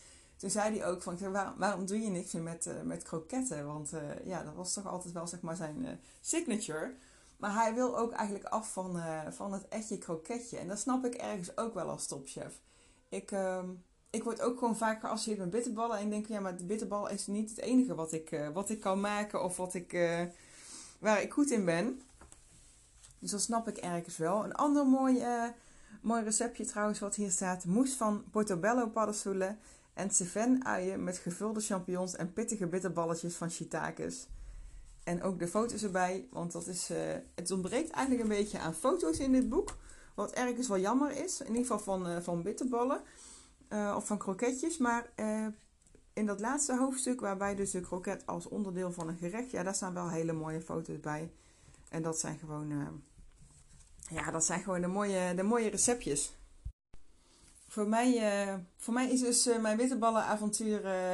toen 0.43 0.50
zei 0.50 0.79
hij 0.79 0.87
ook 0.87 1.02
van, 1.02 1.19
waarom, 1.57 1.87
doe 1.87 2.00
je 2.00 2.09
niks 2.09 2.33
meer 2.33 2.43
met, 2.43 2.67
uh, 2.67 2.81
met 2.83 3.02
kroketten? 3.02 3.67
Want 3.67 3.93
ja, 4.25 4.43
dat 4.43 4.55
was 4.55 4.73
toch 4.73 4.87
altijd 4.87 5.14
wel 5.14 5.26
zeg 5.26 5.41
maar 5.41 5.57
zijn 5.57 6.00
signature. 6.21 6.95
Maar 7.37 7.55
hij 7.55 7.75
wil 7.75 7.99
ook 7.99 8.12
eigenlijk 8.12 8.45
af 8.45 8.73
van, 8.73 9.02
van 9.31 9.52
het 9.52 9.69
etje 9.69 9.99
kroketje. 9.99 10.59
En 10.59 10.69
dat 10.69 10.79
snap 10.79 11.05
ik 11.05 11.14
ergens 11.14 11.57
ook 11.57 11.75
wel 11.75 11.88
als 11.88 12.07
topchef. 12.07 12.61
Ik, 13.09 13.31
ehm, 13.31 13.67
ik 14.11 14.25
word 14.25 14.41
ook 14.41 14.59
gewoon 14.59 14.76
vaak 14.76 15.00
geassocieerd 15.00 15.38
met 15.38 15.50
bitterballen. 15.50 15.99
En 15.99 16.05
ik 16.05 16.11
denk, 16.11 16.26
ja, 16.26 16.41
maar 16.41 16.57
de 16.57 16.64
bitterbal 16.64 17.09
is 17.09 17.26
niet 17.26 17.50
het 17.50 17.59
enige 17.59 17.95
wat 17.95 18.12
ik, 18.12 18.50
wat 18.52 18.71
ik 18.71 18.81
kan 18.81 19.00
maken. 19.00 19.45
Of 19.45 19.57
wat 19.57 19.75
ik, 19.75 20.19
waar 20.99 21.23
ik 21.23 21.33
goed 21.33 21.50
in 21.50 21.64
ben. 21.64 22.00
Dus 23.23 23.31
dat 23.31 23.41
snap 23.41 23.69
ik 23.69 23.76
ergens 23.76 24.17
wel. 24.17 24.45
Een 24.45 24.55
ander 24.55 24.87
mooi, 24.87 25.25
mooi 26.00 26.23
receptje 26.23 26.64
trouwens 26.64 26.99
wat 26.99 27.14
hier 27.14 27.31
staat. 27.31 27.64
Moes 27.64 27.93
van 27.93 28.25
portobello 28.31 28.88
paddenstoelen 28.88 29.59
en 29.95 30.11
Ceven-uien 30.11 31.05
met 31.05 31.19
gevulde 31.19 31.61
champignons 31.61 32.17
en 32.17 32.33
pittige 32.33 32.67
bitterballetjes 32.67 33.35
van 33.35 33.50
shiitakes. 33.50 34.29
En 35.05 35.23
ook 35.23 35.38
de 35.38 35.49
foto's 35.49 35.83
erbij, 35.83 36.29
want 36.31 36.52
dat 36.52 36.67
is, 36.67 36.91
uh, 36.91 36.99
het 37.35 37.50
ontbreekt 37.50 37.91
eigenlijk 37.91 38.29
een 38.29 38.37
beetje 38.37 38.59
aan 38.59 38.75
foto's 38.75 39.19
in 39.19 39.33
dit 39.33 39.49
boek. 39.49 39.76
Wat 40.14 40.33
ergens 40.33 40.69
wel 40.69 40.79
jammer 40.79 41.25
is, 41.25 41.41
in 41.41 41.47
ieder 41.47 41.62
geval 41.62 41.79
van, 41.79 42.11
uh, 42.11 42.17
van 42.21 42.43
bitterballen 42.43 43.00
of 43.97 44.07
van 44.07 44.19
kroketjes. 44.19 44.79
Maar 44.79 45.11
in 46.12 46.26
dat 46.26 46.41
laatste 46.41 46.76
hoofdstuk, 46.76 47.21
waarbij 47.21 47.55
dus 47.55 47.71
de 47.71 47.81
kroket 47.81 48.26
als 48.26 48.49
onderdeel 48.49 48.93
van 48.93 49.09
een 49.09 49.17
gerecht, 49.17 49.50
ja, 49.50 49.62
daar 49.62 49.75
staan 49.75 49.95
wel 49.95 50.11
hele 50.11 50.33
mooie 50.33 50.61
foto's 50.61 51.00
bij. 51.00 51.33
En 51.88 52.02
dat 52.02 52.19
zijn 52.19 52.38
gewoon, 52.38 53.02
ja, 54.11 54.30
dat 54.30 54.44
zijn 54.44 54.62
gewoon 54.62 54.80
de 54.80 54.87
mooie, 54.87 55.35
de 55.35 55.42
mooie 55.42 55.71
receptjes. 55.71 56.32
Voor 57.68 57.88
mij, 57.88 58.12
uh, 58.47 58.54
voor 58.76 58.94
mij 58.94 59.11
is 59.11 59.21
dus 59.21 59.47
uh, 59.47 59.59
mijn 59.59 59.76
bitterballenavontuur 59.76 60.85
uh, 60.85 61.12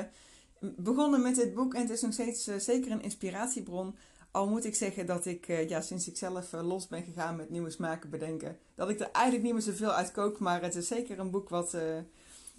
begonnen 0.61 1.23
met 1.23 1.35
dit 1.35 1.55
boek. 1.55 1.75
En 1.75 1.81
het 1.81 1.91
is 1.91 2.01
nog 2.01 2.13
steeds 2.13 2.45
zeker 2.45 2.91
een 2.91 3.03
inspiratiebron. 3.03 3.97
Al 4.31 4.49
moet 4.49 4.65
ik 4.65 4.75
zeggen 4.75 5.07
dat 5.07 5.27
ik, 5.27 5.47
ja, 5.47 5.81
sinds 5.81 6.09
ik 6.09 6.17
zelf 6.17 6.53
los 6.53 6.89
ben 6.89 7.03
gegaan 7.03 7.37
met 7.37 7.51
nieuwe 7.51 7.71
smaken 7.71 8.11
bedenken, 8.11 8.59
dat 8.75 8.89
ik 8.89 9.01
er 9.01 9.11
eigenlijk 9.11 9.45
niet 9.45 9.53
meer 9.53 9.63
zoveel 9.63 9.93
uit 9.93 10.13
kook. 10.13 10.39
Maar 10.39 10.63
het 10.63 10.75
is 10.75 10.87
zeker 10.87 11.19
een 11.19 11.31
boek 11.31 11.49
wat, 11.49 11.77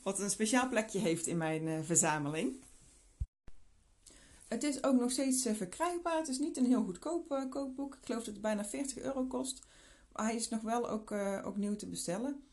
wat 0.03 0.19
een 0.19 0.29
speciaal 0.29 0.69
plekje 0.69 0.99
heeft 0.99 1.27
in 1.27 1.37
mijn 1.37 1.85
verzameling. 1.85 2.55
Het 4.47 4.63
is 4.63 4.83
ook 4.83 4.99
nog 4.99 5.11
steeds 5.11 5.47
verkrijgbaar. 5.53 6.17
Het 6.17 6.27
is 6.27 6.39
niet 6.39 6.57
een 6.57 6.65
heel 6.65 6.83
goedkoop 6.83 7.47
kookboek. 7.49 7.93
Ik 7.93 8.05
geloof 8.05 8.23
dat 8.23 8.33
het 8.33 8.41
bijna 8.41 8.65
40 8.65 8.97
euro 8.97 9.23
kost. 9.23 9.67
Hij 10.23 10.35
is 10.35 10.49
nog 10.49 10.61
wel 10.61 10.89
ook, 10.89 11.11
ook 11.43 11.57
nieuw 11.57 11.75
te 11.75 11.87
bestellen. 11.87 12.43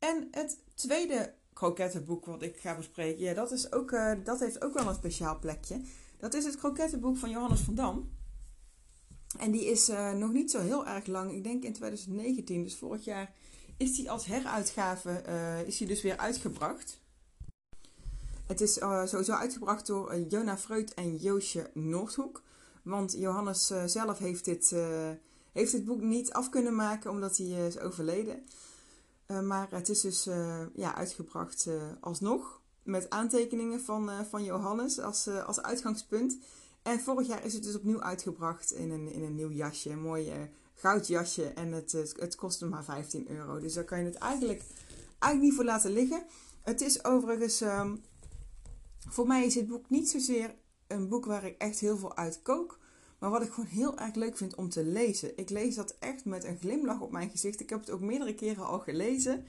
En 0.00 0.28
het 0.30 0.58
tweede 0.74 1.34
krokettenboek 1.52 2.24
wat 2.24 2.42
ik 2.42 2.56
ga 2.56 2.76
bespreken, 2.76 3.24
ja, 3.24 3.34
dat, 3.34 3.52
is 3.52 3.72
ook, 3.72 3.90
uh, 3.90 4.12
dat 4.24 4.40
heeft 4.40 4.64
ook 4.64 4.74
wel 4.74 4.88
een 4.88 4.94
speciaal 4.94 5.38
plekje. 5.38 5.80
Dat 6.18 6.34
is 6.34 6.44
het 6.44 6.56
krokettenboek 6.56 7.16
van 7.16 7.30
Johannes 7.30 7.60
van 7.60 7.74
Dam. 7.74 8.10
En 9.38 9.50
die 9.50 9.64
is 9.64 9.88
uh, 9.88 10.12
nog 10.12 10.32
niet 10.32 10.50
zo 10.50 10.60
heel 10.60 10.86
erg 10.86 11.06
lang, 11.06 11.32
ik 11.32 11.44
denk 11.44 11.64
in 11.64 11.72
2019, 11.72 12.62
dus 12.62 12.76
vorig 12.76 13.04
jaar 13.04 13.32
is 13.76 13.96
die 13.96 14.10
als 14.10 14.24
heruitgave 14.24 15.22
uh, 15.28 15.66
is 15.66 15.76
die 15.76 15.86
dus 15.86 16.02
weer 16.02 16.16
uitgebracht. 16.16 17.00
Het 18.46 18.60
is 18.60 18.74
sowieso 19.04 19.32
uitgebracht 19.32 19.86
door 19.86 20.18
Jona 20.18 20.58
Freut 20.58 20.94
en 20.94 21.16
Joosje 21.16 21.70
Noordhoek. 21.74 22.42
Want 22.82 23.12
Johannes 23.12 23.66
zelf 23.86 24.18
heeft 24.18 24.44
dit, 24.44 24.74
heeft 25.52 25.72
dit 25.72 25.84
boek 25.84 26.00
niet 26.00 26.32
af 26.32 26.48
kunnen 26.48 26.74
maken 26.74 27.10
omdat 27.10 27.36
hij 27.36 27.66
is 27.66 27.78
overleden. 27.78 28.44
Eh, 29.26 29.40
maar 29.40 29.68
het 29.70 29.88
is 29.88 30.00
dus 30.00 30.26
uh, 30.26 30.60
ja, 30.74 30.94
uitgebracht 30.94 31.68
alsnog 32.00 32.60
met 32.82 33.10
aantekeningen 33.10 33.80
van, 33.80 34.10
van 34.28 34.44
Johannes 34.44 34.98
als, 34.98 35.28
als 35.28 35.62
uitgangspunt. 35.62 36.38
En 36.82 37.00
vorig 37.00 37.26
jaar 37.26 37.44
is 37.44 37.54
het 37.54 37.62
dus 37.62 37.76
opnieuw 37.76 38.00
uitgebracht 38.00 38.72
in 38.72 38.90
een, 38.90 39.12
in 39.12 39.22
een 39.22 39.34
nieuw 39.34 39.50
jasje, 39.50 39.90
een 39.90 40.02
mooi 40.02 40.50
goudjasje. 40.74 41.44
En 41.44 41.72
het, 41.72 41.92
het 41.92 42.34
kostte 42.34 42.66
maar 42.66 42.84
15 42.84 43.30
euro. 43.30 43.58
Dus 43.58 43.74
daar 43.74 43.84
kan 43.84 43.98
je 43.98 44.04
het 44.04 44.14
eigenlijk, 44.14 44.62
eigenlijk 45.18 45.42
niet 45.42 45.54
voor 45.54 45.64
laten 45.64 45.92
liggen. 45.92 46.24
Het 46.62 46.80
is 46.80 47.04
overigens, 47.04 47.60
um, 47.60 48.02
voor 49.08 49.26
mij 49.26 49.44
is 49.46 49.54
dit 49.54 49.68
boek 49.68 49.90
niet 49.90 50.10
zozeer 50.10 50.54
een 50.86 51.08
boek 51.08 51.24
waar 51.24 51.44
ik 51.44 51.58
echt 51.58 51.78
heel 51.78 51.98
veel 51.98 52.16
uit 52.16 52.42
kook. 52.42 52.78
Maar 53.20 53.30
wat 53.30 53.42
ik 53.42 53.52
gewoon 53.52 53.70
heel 53.70 53.98
erg 53.98 54.14
leuk 54.14 54.36
vind 54.36 54.54
om 54.54 54.68
te 54.68 54.84
lezen. 54.84 55.38
Ik 55.38 55.50
lees 55.50 55.74
dat 55.74 55.96
echt 55.98 56.24
met 56.24 56.44
een 56.44 56.58
glimlach 56.58 57.00
op 57.00 57.10
mijn 57.10 57.30
gezicht. 57.30 57.60
Ik 57.60 57.70
heb 57.70 57.80
het 57.80 57.90
ook 57.90 58.00
meerdere 58.00 58.34
keren 58.34 58.66
al 58.66 58.78
gelezen. 58.78 59.44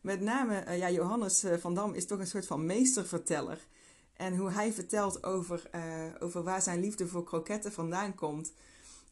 Met 0.00 0.20
name, 0.20 0.64
uh, 0.66 0.78
ja, 0.78 0.90
Johannes 0.90 1.44
uh, 1.44 1.54
van 1.54 1.74
Dam 1.74 1.94
is 1.94 2.06
toch 2.06 2.18
een 2.18 2.26
soort 2.26 2.46
van 2.46 2.66
meesterverteller. 2.66 3.66
En 4.16 4.36
hoe 4.36 4.50
hij 4.50 4.72
vertelt 4.72 5.24
over, 5.24 5.70
uh, 5.74 6.04
over 6.20 6.42
waar 6.42 6.62
zijn 6.62 6.80
liefde 6.80 7.06
voor 7.08 7.24
kroketten 7.24 7.72
vandaan 7.72 8.14
komt. 8.14 8.52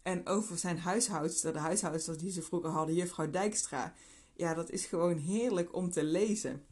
En 0.03 0.27
over 0.27 0.59
zijn 0.59 0.79
huishoudster, 0.79 1.53
de 1.53 1.59
huishoudster 1.59 2.19
die 2.19 2.33
ze 2.33 2.43
vroeger 2.43 2.71
hadden, 2.71 2.95
juffrouw 2.95 3.31
Dijkstra. 3.31 3.95
Ja, 4.35 4.55
dat 4.55 4.71
is 4.71 4.85
gewoon 4.85 5.17
heerlijk 5.17 5.75
om 5.75 5.91
te 5.91 6.05
lezen. 6.05 6.65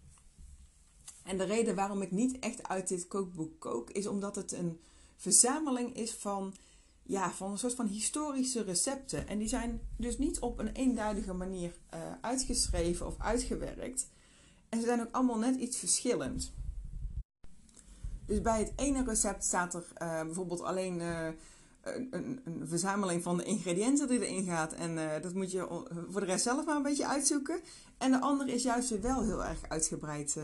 En 1.24 1.38
de 1.38 1.44
reden 1.44 1.74
waarom 1.74 2.02
ik 2.02 2.10
niet 2.10 2.38
echt 2.38 2.68
uit 2.68 2.88
dit 2.88 3.08
kookboek 3.08 3.60
kook, 3.60 3.90
is 3.90 4.06
omdat 4.06 4.36
het 4.36 4.52
een 4.52 4.80
verzameling 5.16 5.96
is 5.96 6.14
van 6.14 6.54
ja, 7.10 7.30
van 7.30 7.50
een 7.50 7.58
soort 7.58 7.74
van 7.74 7.86
historische 7.86 8.62
recepten. 8.62 9.28
En 9.28 9.38
die 9.38 9.48
zijn 9.48 9.80
dus 9.96 10.18
niet 10.18 10.38
op 10.38 10.58
een 10.58 10.72
eenduidige 10.72 11.32
manier 11.32 11.72
uh, 11.94 12.00
uitgeschreven 12.20 13.06
of 13.06 13.14
uitgewerkt. 13.18 14.10
En 14.68 14.80
ze 14.80 14.86
zijn 14.86 15.00
ook 15.00 15.12
allemaal 15.14 15.38
net 15.38 15.56
iets 15.56 15.76
verschillend. 15.76 16.52
Dus 18.26 18.40
bij 18.40 18.58
het 18.58 18.72
ene 18.76 19.04
recept 19.04 19.44
staat 19.44 19.74
er 19.74 19.84
uh, 20.02 20.22
bijvoorbeeld 20.22 20.62
alleen 20.62 21.00
een, 21.00 21.36
een, 22.10 22.40
een, 22.44 22.68
verzameling 22.68 23.22
van 23.22 23.36
de 23.36 23.44
ingrediënten 23.44 24.08
die 24.08 24.26
erin 24.26 24.44
gaat. 24.44 24.72
En 24.72 25.22
dat 25.22 25.34
moet 25.34 25.50
je 25.50 25.84
voor 26.10 26.20
de 26.20 26.26
rest 26.26 26.44
zelf 26.44 26.64
maar 26.64 26.76
een 26.76 26.82
beetje 26.82 27.06
uitzoeken. 27.06 27.60
En 27.98 28.10
de 28.10 28.20
andere 28.20 28.52
is 28.52 28.62
juist 28.62 28.90
weer 28.90 29.00
wel 29.00 29.22
heel 29.22 29.44
erg 29.44 29.68
uitgebreid 29.68 30.36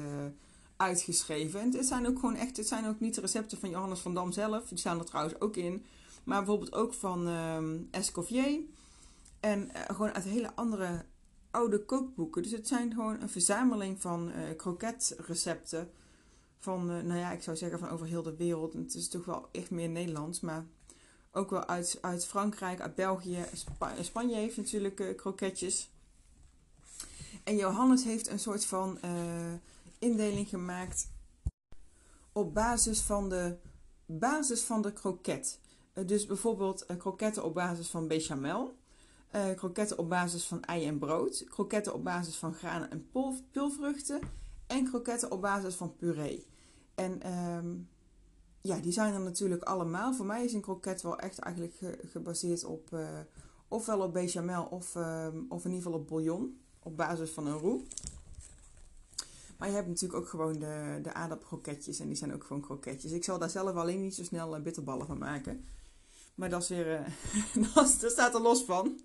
uitgeschreven. 0.76 1.60
En 1.60 1.72
het 1.76 1.86
zijn 1.86 2.06
ook 2.06 2.18
gewoon 2.18 2.36
echt, 2.36 2.56
het 2.56 2.68
zijn 2.68 2.86
ook 2.86 3.00
niet 3.00 3.14
de 3.14 3.20
recepten 3.20 3.58
van 3.58 3.70
Johannes 3.70 4.00
van 4.00 4.14
Dam 4.14 4.32
zelf. 4.32 4.68
Die 4.68 4.78
staan 4.78 4.98
er 4.98 5.04
trouwens 5.04 5.40
ook 5.40 5.56
in. 5.56 5.86
Maar 6.26 6.38
bijvoorbeeld 6.38 6.74
ook 6.74 6.94
van 6.94 7.26
um, 7.26 7.88
Escoffier. 7.90 8.60
En 9.40 9.70
uh, 9.74 9.82
gewoon 9.86 10.12
uit 10.12 10.24
hele 10.24 10.54
andere 10.54 11.04
oude 11.50 11.84
kookboeken. 11.84 12.42
Dus 12.42 12.52
het 12.52 12.68
zijn 12.68 12.92
gewoon 12.92 13.20
een 13.20 13.28
verzameling 13.28 14.00
van 14.00 14.28
uh, 14.28 14.56
kroketrecepten. 14.56 15.90
Van, 16.58 16.90
uh, 16.90 17.02
nou 17.02 17.18
ja, 17.18 17.30
ik 17.30 17.42
zou 17.42 17.56
zeggen 17.56 17.78
van 17.78 17.88
over 17.88 18.06
heel 18.06 18.22
de 18.22 18.36
wereld. 18.36 18.74
En 18.74 18.80
het 18.80 18.94
is 18.94 19.08
toch 19.08 19.24
wel 19.24 19.48
echt 19.52 19.70
meer 19.70 19.88
Nederlands. 19.88 20.40
Maar 20.40 20.66
ook 21.32 21.50
wel 21.50 21.66
uit, 21.66 21.98
uit 22.00 22.26
Frankrijk, 22.26 22.80
uit 22.80 22.94
België. 22.94 23.44
Spa 23.52 24.02
Spanje 24.02 24.36
heeft 24.36 24.56
natuurlijk 24.56 25.16
kroketjes. 25.16 25.90
En 27.44 27.56
Johannes 27.56 28.04
heeft 28.04 28.28
een 28.28 28.38
soort 28.38 28.64
van 28.64 28.98
indeling 29.98 30.48
gemaakt 30.48 31.08
op 32.32 32.54
basis 32.54 33.00
van 33.00 33.28
de 33.28 33.56
basis 34.06 34.62
van 34.62 34.82
de 34.82 34.92
kroket. 34.92 35.58
Eh, 35.96 36.06
dus 36.06 36.26
bijvoorbeeld 36.26 36.84
uh, 36.90 36.96
kroketten 36.96 37.44
op 37.44 37.54
basis 37.54 37.88
van 37.88 38.08
bechamel. 38.08 38.76
Uh, 39.34 39.50
kroketten 39.54 39.98
op 39.98 40.08
basis 40.08 40.44
van 40.44 40.62
ei 40.62 40.86
en 40.86 40.98
brood. 40.98 41.44
Kroketten 41.48 41.94
op 41.94 42.04
basis 42.04 42.36
van 42.36 42.54
granen 42.54 42.90
en 42.90 43.08
pulvruchten. 43.50 44.20
En 44.66 44.84
kroketten 44.84 45.30
op 45.30 45.40
basis 45.40 45.74
van 45.74 45.96
puree. 45.96 46.46
En 46.94 47.32
um, 47.32 47.88
ja, 48.60 48.78
die 48.78 48.92
zijn 48.92 49.14
er 49.14 49.20
natuurlijk 49.20 49.62
allemaal. 49.62 50.14
Voor 50.14 50.26
mij 50.26 50.44
is 50.44 50.52
een 50.52 50.60
kroket 50.60 51.02
wel 51.02 51.18
echt 51.18 51.38
eigenlijk 51.38 51.74
ge 51.74 51.98
gebaseerd 52.04 52.64
op 52.64 52.96
ofwel 53.68 54.00
op 54.00 54.12
bechamel 54.12 54.64
of, 54.64 54.94
uh, 54.94 55.26
of 55.48 55.64
in 55.64 55.70
ieder 55.70 55.84
geval 55.84 55.98
op 55.98 56.08
bouillon. 56.08 56.60
Op 56.82 56.96
basis 56.96 57.30
van 57.30 57.46
een 57.46 57.58
roux. 57.58 57.84
Maar 59.58 59.68
je 59.68 59.74
hebt 59.74 59.88
natuurlijk 59.88 60.20
ook 60.20 60.28
gewoon 60.28 60.58
de, 60.58 60.98
de 61.02 61.12
aardappelkroketjes 61.12 62.00
en 62.00 62.06
die 62.06 62.16
zijn 62.16 62.34
ook 62.34 62.44
gewoon 62.44 62.62
kroketjes. 62.62 63.12
Ik 63.12 63.24
zal 63.24 63.38
daar 63.38 63.50
zelf 63.50 63.76
alleen 63.76 64.00
niet 64.00 64.14
zo 64.14 64.24
snel 64.24 64.60
bitterballen 64.60 65.06
van 65.06 65.18
maken. 65.18 65.64
Maar 66.36 66.50
dat 66.50 66.62
is 66.62 66.68
weer. 66.68 66.86
Uh, 67.56 67.74
dat, 67.74 68.10
staat 68.12 68.34
er 68.34 68.40
los 68.40 68.64
van. 68.64 69.00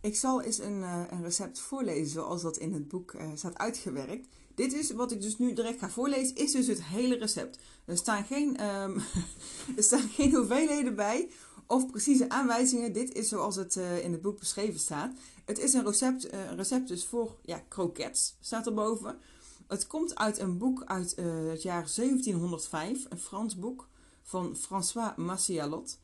Ik 0.00 0.16
zal 0.16 0.42
eens 0.42 0.58
een, 0.58 0.80
uh, 0.80 1.02
een 1.10 1.22
recept 1.22 1.58
voorlezen 1.58 2.06
zoals 2.06 2.42
dat 2.42 2.56
in 2.56 2.72
het 2.72 2.88
boek 2.88 3.12
uh, 3.12 3.30
staat 3.34 3.58
uitgewerkt. 3.58 4.28
Dit 4.54 4.72
is 4.72 4.90
wat 4.90 5.12
ik 5.12 5.20
dus 5.20 5.38
nu 5.38 5.52
direct 5.52 5.78
ga 5.78 5.90
voorlezen, 5.90 6.36
is 6.36 6.52
dus 6.52 6.66
het 6.66 6.84
hele 6.84 7.16
recept. 7.16 7.58
Er 7.84 7.96
staan 7.96 8.24
geen, 8.24 8.64
um, 8.64 9.02
er 9.76 9.82
staan 9.82 10.08
geen 10.08 10.34
hoeveelheden 10.34 10.94
bij 10.94 11.30
of 11.66 11.86
precieze 11.86 12.28
aanwijzingen. 12.28 12.92
Dit 12.92 13.14
is 13.14 13.28
zoals 13.28 13.56
het 13.56 13.76
in 13.76 14.12
het 14.12 14.22
boek 14.22 14.38
beschreven 14.38 14.80
staat. 14.80 15.12
Het 15.44 15.58
is 15.58 15.72
een 15.72 15.84
recept, 15.84 16.28
recept 16.56 16.88
dus 16.88 17.04
voor 17.04 17.36
ja, 17.42 17.62
croquettes, 17.68 18.36
staat 18.40 18.66
erboven. 18.66 19.18
Het 19.66 19.86
komt 19.86 20.14
uit 20.14 20.38
een 20.38 20.58
boek 20.58 20.84
uit 20.84 21.16
het 21.50 21.62
jaar 21.62 21.90
1705, 21.94 23.06
een 23.08 23.18
Frans 23.18 23.56
boek 23.56 23.88
van 24.26 24.56
François 24.56 25.16
Massialot. 25.16 25.98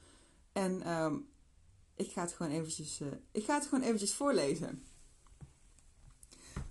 En 0.53 0.93
um, 0.93 1.29
ik 1.97 2.13
ga 2.13 2.21
het 2.21 2.33
gewoon 2.33 2.53
eventjes, 2.53 3.01
uh, 3.01 3.09
ik 3.33 3.45
ga 3.45 3.55
het 3.55 3.67
gewoon 3.67 3.85
eventjes 3.85 4.15
voorlezen. 4.15 4.83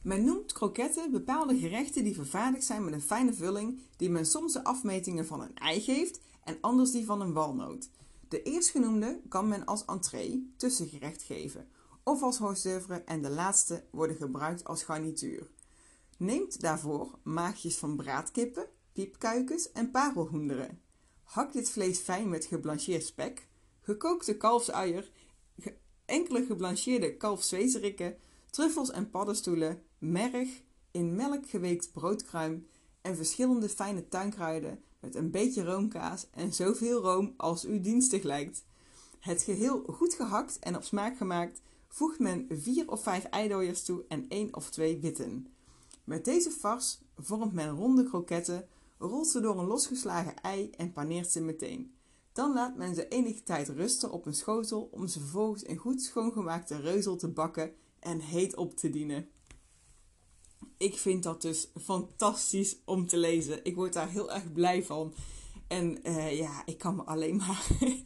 Men 0.01 0.23
noemt 0.23 0.51
kroketten 0.51 1.11
bepaalde 1.11 1.57
gerechten 1.57 2.03
die 2.03 2.15
vervaardigd 2.15 2.65
zijn 2.65 2.83
met 2.83 2.93
een 2.93 3.01
fijne 3.01 3.33
vulling, 3.33 3.79
die 3.97 4.09
men 4.09 4.25
soms 4.25 4.53
de 4.53 4.63
afmetingen 4.63 5.25
van 5.25 5.41
een 5.41 5.55
ei 5.55 5.81
geeft 5.81 6.19
en 6.43 6.57
anders 6.61 6.91
die 6.91 7.05
van 7.05 7.21
een 7.21 7.33
walnoot. 7.33 7.89
De 8.27 8.43
eerstgenoemde 8.43 9.21
kan 9.29 9.47
men 9.47 9.65
als 9.65 9.85
entree, 9.85 10.53
tussengerecht 10.57 11.21
geven, 11.21 11.67
of 12.03 12.21
als 12.21 12.37
d'oeuvre 12.37 13.03
en 13.03 13.21
de 13.21 13.29
laatste 13.29 13.83
worden 13.91 14.15
gebruikt 14.15 14.63
als 14.63 14.83
garnituur. 14.83 15.49
Neemt 16.17 16.61
daarvoor 16.61 17.19
maagjes 17.23 17.77
van 17.77 17.95
braadkippen, 17.95 18.67
piepkuikens 18.93 19.71
en 19.71 19.91
parelhoenderen. 19.91 20.81
Hak 21.31 21.53
dit 21.53 21.69
vlees 21.69 21.99
fijn 21.99 22.29
met 22.29 22.45
geblancheerd 22.45 23.05
spek, 23.05 23.47
gekookte 23.81 24.37
kalfsuier, 24.37 25.11
enkele 26.05 26.45
geblancheerde 26.45 27.17
kalfswezerikken, 27.17 28.17
truffels 28.49 28.91
en 28.91 29.09
paddenstoelen, 29.09 29.83
merg, 29.97 30.49
in 30.91 31.15
melk 31.15 31.49
geweekt 31.49 31.91
broodkruim 31.91 32.67
en 33.01 33.15
verschillende 33.15 33.69
fijne 33.69 34.07
tuinkruiden 34.07 34.83
met 34.99 35.15
een 35.15 35.31
beetje 35.31 35.63
roomkaas 35.63 36.27
en 36.31 36.53
zoveel 36.53 37.01
room 37.01 37.33
als 37.37 37.65
u 37.65 37.79
dienstig 37.79 38.23
lijkt. 38.23 38.65
Het 39.19 39.41
geheel 39.41 39.83
goed 39.87 40.13
gehakt 40.13 40.59
en 40.59 40.75
op 40.75 40.83
smaak 40.83 41.17
gemaakt, 41.17 41.61
voegt 41.87 42.19
men 42.19 42.47
vier 42.49 42.91
of 42.91 43.03
vijf 43.03 43.23
eidooiers 43.23 43.83
toe 43.83 44.03
en 44.07 44.25
één 44.29 44.55
of 44.55 44.69
twee 44.69 44.99
witten. 44.99 45.47
Met 46.03 46.25
deze 46.25 46.51
fars 46.51 46.99
vormt 47.17 47.53
men 47.53 47.69
ronde 47.69 48.03
kroketten, 48.03 48.67
rolt 49.01 49.27
ze 49.27 49.39
door 49.39 49.59
een 49.59 49.67
losgeslagen 49.67 50.41
ei 50.41 50.69
en 50.77 50.91
paneert 50.91 51.31
ze 51.31 51.41
meteen. 51.41 51.95
Dan 52.33 52.53
laat 52.53 52.77
men 52.77 52.95
ze 52.95 53.07
enige 53.07 53.43
tijd 53.43 53.69
rusten 53.69 54.11
op 54.11 54.25
een 54.25 54.33
schotel 54.33 54.89
om 54.91 55.07
ze 55.07 55.19
vervolgens 55.19 55.63
in 55.63 55.77
goed 55.77 56.01
schoongemaakte 56.01 56.79
reuzel 56.79 57.15
te 57.15 57.27
bakken 57.27 57.73
en 57.99 58.19
heet 58.19 58.55
op 58.55 58.77
te 58.77 58.89
dienen. 58.89 59.29
Ik 60.77 60.97
vind 60.97 61.23
dat 61.23 61.41
dus 61.41 61.67
fantastisch 61.81 62.77
om 62.85 63.07
te 63.07 63.17
lezen. 63.17 63.65
Ik 63.65 63.75
word 63.75 63.93
daar 63.93 64.09
heel 64.09 64.31
erg 64.31 64.51
blij 64.51 64.83
van. 64.83 65.13
En 65.67 66.09
uh, 66.09 66.37
ja, 66.37 66.65
ik 66.65 66.77
kan 66.77 66.95
me 66.95 67.03
alleen 67.03 67.35
maar. 67.35 67.67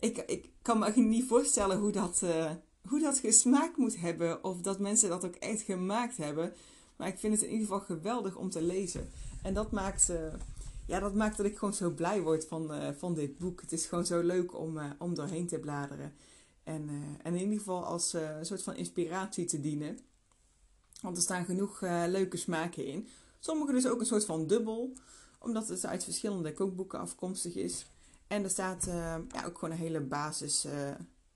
ik, 0.00 0.18
ik 0.18 0.48
kan 0.62 0.78
me 0.78 0.92
niet 0.96 1.26
voorstellen 1.26 1.78
hoe 1.78 1.92
dat, 1.92 2.20
uh, 2.24 2.50
hoe 2.88 3.00
dat 3.00 3.18
gesmaakt 3.18 3.76
moet 3.76 4.00
hebben. 4.00 4.44
Of 4.44 4.60
dat 4.60 4.78
mensen 4.78 5.08
dat 5.08 5.24
ook 5.24 5.34
echt 5.34 5.62
gemaakt 5.62 6.16
hebben. 6.16 6.52
Maar 6.96 7.08
ik 7.08 7.18
vind 7.18 7.32
het 7.32 7.42
in 7.42 7.50
ieder 7.50 7.66
geval 7.66 7.80
geweldig 7.80 8.36
om 8.36 8.50
te 8.50 8.62
lezen. 8.62 9.08
En 9.42 9.54
dat 9.54 9.70
maakt. 9.70 10.10
Uh, 10.10 10.16
ja, 10.86 11.00
dat 11.00 11.14
maakt 11.14 11.36
dat 11.36 11.46
ik 11.46 11.58
gewoon 11.58 11.74
zo 11.74 11.90
blij 11.90 12.22
word 12.22 12.46
van, 12.46 12.74
uh, 12.74 12.88
van 12.98 13.14
dit 13.14 13.38
boek. 13.38 13.60
Het 13.60 13.72
is 13.72 13.86
gewoon 13.86 14.06
zo 14.06 14.20
leuk 14.22 14.58
om, 14.58 14.78
uh, 14.78 14.90
om 14.98 15.14
doorheen 15.14 15.46
te 15.46 15.58
bladeren. 15.58 16.14
En, 16.64 16.82
uh, 16.82 16.94
en 17.22 17.34
in 17.34 17.40
ieder 17.40 17.58
geval 17.58 17.84
als 17.84 18.12
een 18.12 18.46
soort 18.46 18.62
van 18.62 18.76
inspiratie 18.76 19.44
te 19.44 19.60
dienen. 19.60 19.98
Want 21.00 21.16
er 21.16 21.22
staan 21.22 21.44
genoeg 21.44 21.80
leuke 22.06 22.36
smaken 22.36 22.86
in. 22.86 23.08
Sommige 23.38 23.72
dus 23.72 23.86
ook 23.86 24.00
een 24.00 24.06
soort 24.06 24.24
van 24.24 24.46
dubbel. 24.46 24.92
Omdat 25.38 25.68
het 25.68 25.86
uit 25.86 26.04
verschillende 26.04 26.52
kookboeken 26.52 26.98
afkomstig 26.98 27.54
is. 27.54 27.86
En 28.26 28.44
er 28.44 28.50
staat 28.50 28.84
ja, 28.84 29.44
ook 29.46 29.58
gewoon 29.58 29.70
een 29.74 29.80
hele 29.80 30.00
basis, 30.00 30.66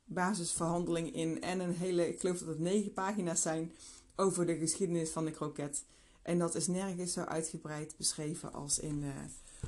basisverhandeling 0.05 1.14
in. 1.14 1.43
En 1.43 1.61
een 1.61 1.75
hele, 1.75 2.09
ik 2.09 2.21
geloof 2.21 2.38
dat 2.38 2.49
het 2.49 2.59
negen 2.59 2.93
pagina's 2.93 3.43
zijn 3.43 3.73
over 4.17 4.47
de 4.47 4.57
geschiedenis 4.57 5.11
van 5.11 5.25
de 5.25 5.31
kroket. 5.31 5.85
En 6.25 6.39
dat 6.39 6.55
is 6.55 6.67
nergens 6.67 7.13
zo 7.13 7.21
uitgebreid 7.21 7.95
beschreven 7.97 8.53
als 8.53 8.79
in, 8.79 9.05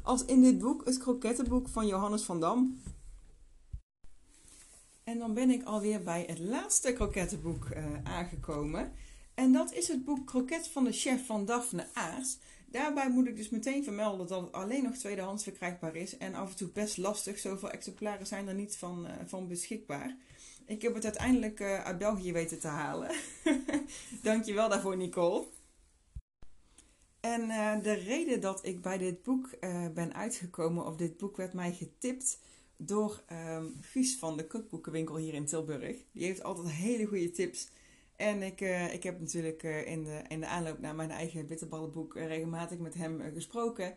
als 0.03 0.25
in 0.25 0.41
dit 0.41 0.59
boek, 0.59 0.85
het 0.85 0.99
krokettenboek 0.99 1.69
van 1.69 1.87
Johannes 1.87 2.23
van 2.23 2.41
Dam. 2.41 2.81
En 5.05 5.19
dan 5.19 5.35
ben 5.35 5.51
ik 5.51 5.63
alweer 5.63 6.03
bij 6.03 6.25
het 6.27 6.39
laatste 6.39 6.93
krokettenboek 6.93 7.69
uh, 7.71 7.85
aangekomen. 8.03 8.93
En 9.35 9.53
dat 9.53 9.73
is 9.73 9.89
het 9.89 10.05
boek 10.05 10.27
Kroket 10.27 10.69
van 10.69 10.85
de 10.85 10.93
Chef 10.93 11.27
van 11.27 11.45
Daphne 11.45 11.87
Aars. 11.93 12.39
Daarbij 12.67 13.11
moet 13.11 13.27
ik 13.27 13.37
dus 13.37 13.49
meteen 13.49 13.85
vermelden 13.85 14.27
dat 14.27 14.41
het 14.41 14.53
alleen 14.53 14.83
nog 14.83 14.97
tweedehands 14.97 15.43
verkrijgbaar 15.43 15.97
is. 15.97 16.17
En 16.17 16.35
af 16.35 16.51
en 16.51 16.57
toe 16.57 16.69
best 16.69 16.97
lastig. 16.97 17.39
Zoveel 17.39 17.71
exemplaren 17.71 18.27
zijn 18.27 18.49
er 18.49 18.55
niet 18.55 18.77
van, 18.77 19.07
uh, 19.07 19.13
van 19.27 19.49
beschikbaar. 19.49 20.17
Ik 20.65 20.83
heb 20.83 20.95
het 20.95 21.05
uiteindelijk 21.05 21.61
uit 21.61 21.99
België 21.99 22.33
weten 22.33 22.59
te 22.59 22.69
halen. 22.69 23.11
Dankjewel 24.23 24.69
daarvoor, 24.69 24.97
Nicole. 24.97 25.45
En 27.27 27.43
uh, 27.43 27.83
de 27.83 27.93
reden 27.93 28.41
dat 28.41 28.67
ik 28.67 28.83
bij 28.83 28.99
dit 28.99 29.23
boek 29.23 29.51
uh, 29.61 29.89
ben 29.95 30.15
uitgekomen, 30.15 30.87
of 30.87 30.97
dit 30.97 31.17
boek 31.17 31.37
werd 31.37 31.53
mij 31.53 31.73
getipt 31.73 32.39
door 32.77 33.23
um, 33.33 33.77
Guus 33.81 34.17
van 34.17 34.37
de 34.37 34.47
kookboekenwinkel 34.47 35.17
hier 35.17 35.35
in 35.35 35.47
Tilburg. 35.47 35.97
Die 36.13 36.25
heeft 36.25 36.43
altijd 36.43 36.71
hele 36.71 37.07
goede 37.07 37.31
tips. 37.31 37.69
En 38.17 38.43
ik, 38.43 38.61
uh, 38.61 38.95
ik 38.95 39.03
heb 39.03 39.21
natuurlijk 39.21 39.63
in, 39.63 40.05
de, 40.05 40.23
in 40.29 40.41
de 40.41 40.47
aanloop 40.47 40.79
naar 40.79 40.95
mijn 40.95 41.11
eigen 41.11 41.47
bitterballenboek 41.47 42.15
regelmatig 42.15 42.79
met 42.79 42.95
hem 42.95 43.21
gesproken. 43.35 43.97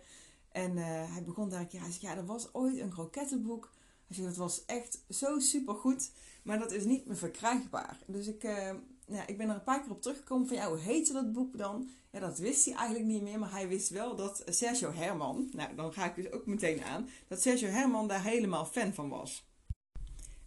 En 0.52 0.78
hij 0.78 1.24
begon 1.24 1.50
daar 1.50 1.65
keer, 1.65 1.82
hij 1.82 1.92
zei, 1.92 2.12
ja, 2.12 2.18
er 2.18 2.26
was 2.26 2.54
ooit 2.54 2.78
een 2.78 2.89
krokettenboek. 2.89 3.72
Hij 4.08 4.15
zei, 4.15 4.28
dat 4.28 4.38
was 4.38 4.65
echt 4.65 5.04
zo 5.10 5.39
super 5.39 5.74
goed, 5.74 6.12
maar 6.44 6.60
dat 6.60 6.72
is 6.72 6.86
niet 6.86 7.06
meer 7.06 7.18
verkrijgbaar. 7.18 8.00
Dus 8.06 8.28
ik, 8.28 8.44
ja, 9.10 9.28
ik 9.28 9.38
ben 9.38 9.50
er 9.50 9.56
een 9.56 9.63
paar 9.63 9.82
keer 9.82 9.91
op 9.91 10.02
teruggekomen 10.02 10.48
van, 10.48 10.58
ja, 10.58 10.69
hoe 10.69 10.78
heette 10.78 11.13
dat 11.13 11.34
boek 11.34 11.58
dan? 11.58 11.89
Ja, 12.12 12.19
dat 12.19 12.38
wist 12.38 12.65
hij 12.65 12.74
eigenlijk 12.74 13.08
niet 13.08 13.22
meer, 13.22 13.39
maar 13.39 13.52
hij 13.52 13.67
wist 13.67 13.89
wel 13.89 14.15
dat 14.15 14.43
Sergio 14.45 14.91
Herman, 14.91 15.50
nou 15.52 15.76
dan 15.76 15.93
ga 15.93 16.06
ik 16.06 16.15
dus 16.15 16.32
ook 16.32 16.45
meteen 16.45 16.84
aan, 16.84 17.10
dat 17.28 17.41
Sergio 17.41 17.67
Herman 17.67 18.08
daar 18.08 18.24
helemaal 18.24 18.65
fan 18.65 18.93
van 18.93 19.10
was. 19.10 19.48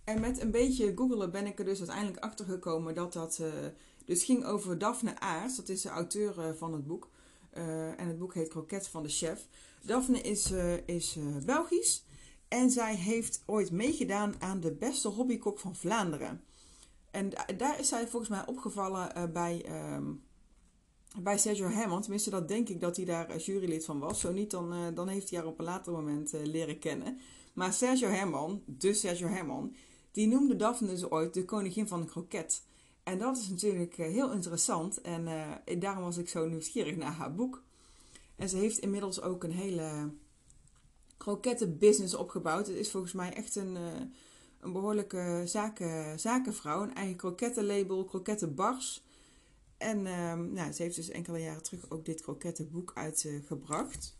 En 0.04 0.20
met 0.20 0.40
een 0.40 0.50
beetje 0.50 0.92
googelen 0.96 1.30
ben 1.30 1.46
ik 1.46 1.58
er 1.58 1.64
dus 1.64 1.78
uiteindelijk 1.78 2.24
achter 2.24 2.44
gekomen 2.44 2.94
dat 2.94 3.12
dat 3.12 3.38
uh, 3.40 3.48
dus 4.04 4.24
ging 4.24 4.44
over 4.44 4.78
Daphne 4.78 5.20
Aars, 5.20 5.56
dat 5.56 5.68
is 5.68 5.82
de 5.82 5.88
auteur 5.88 6.38
uh, 6.38 6.52
van 6.54 6.72
het 6.72 6.86
boek. 6.86 7.10
Uh, 7.54 8.00
en 8.00 8.08
het 8.08 8.18
boek 8.18 8.34
heet 8.34 8.48
Kroket 8.48 8.88
van 8.88 9.02
de 9.02 9.08
Chef. 9.08 9.46
Daphne 9.82 10.20
is, 10.20 10.52
is 10.86 11.16
Belgisch 11.44 12.04
en 12.48 12.70
zij 12.70 12.94
heeft 12.94 13.42
ooit 13.46 13.70
meegedaan 13.70 14.34
aan 14.38 14.60
de 14.60 14.72
beste 14.72 15.08
hobbykok 15.08 15.58
van 15.58 15.76
Vlaanderen. 15.76 16.44
En 17.12 17.30
daar 17.56 17.80
is 17.80 17.88
zij 17.88 18.08
volgens 18.08 18.30
mij 18.30 18.46
opgevallen 18.46 19.32
bij. 19.32 19.64
Um, 19.94 20.22
bij 21.18 21.38
Sergio 21.38 21.68
Herman. 21.68 22.00
Tenminste, 22.00 22.30
dat 22.30 22.48
denk 22.48 22.68
ik 22.68 22.80
dat 22.80 22.96
hij 22.96 23.04
daar 23.04 23.36
jurylid 23.36 23.84
van 23.84 23.98
was. 23.98 24.20
Zo 24.20 24.32
niet, 24.32 24.50
dan, 24.50 24.74
uh, 24.74 24.86
dan 24.94 25.08
heeft 25.08 25.30
hij 25.30 25.38
haar 25.38 25.48
op 25.48 25.58
een 25.58 25.64
later 25.64 25.92
moment 25.92 26.32
leren 26.32 26.78
kennen. 26.78 27.18
Maar 27.52 27.72
Sergio 27.72 28.08
Herman, 28.08 28.62
de 28.66 28.94
Sergio 28.94 29.26
Herman, 29.26 29.74
die 30.10 30.26
noemde 30.26 30.56
Daphne 30.56 30.88
dus 30.88 31.10
ooit 31.10 31.34
de 31.34 31.44
koningin 31.44 31.88
van 31.88 32.00
de 32.00 32.06
kroket. 32.06 32.62
En 33.02 33.18
dat 33.18 33.36
is 33.36 33.48
natuurlijk 33.48 33.96
heel 33.96 34.32
interessant. 34.32 35.00
En 35.00 35.28
daarom 35.78 36.04
was 36.04 36.16
ik 36.16 36.28
zo 36.28 36.48
nieuwsgierig 36.48 36.96
naar 36.96 37.12
haar 37.12 37.34
boek. 37.34 37.62
En 38.36 38.48
ze 38.48 38.56
heeft 38.56 38.78
inmiddels 38.78 39.20
ook 39.22 39.44
een 39.44 39.52
hele 39.52 40.10
krokettenbusiness 41.16 42.14
opgebouwd. 42.14 42.66
Het 42.66 42.76
is 42.76 42.90
volgens 42.90 43.12
mij 43.12 43.32
echt 43.32 43.56
een, 43.56 43.76
een 44.62 44.72
behoorlijke 44.72 45.42
zaken, 45.44 46.20
zakenvrouw. 46.20 46.82
Een 46.82 46.94
eigen 46.94 47.16
krokettenlabel, 47.16 48.04
krokettenbars. 48.04 49.04
En 49.76 50.06
um, 50.06 50.52
nou, 50.52 50.72
ze 50.72 50.82
heeft 50.82 50.96
dus 50.96 51.08
enkele 51.08 51.38
jaren 51.38 51.62
terug 51.62 51.90
ook 51.90 52.04
dit 52.04 52.20
krokettenboek 52.20 52.92
uitgebracht. 52.94 54.16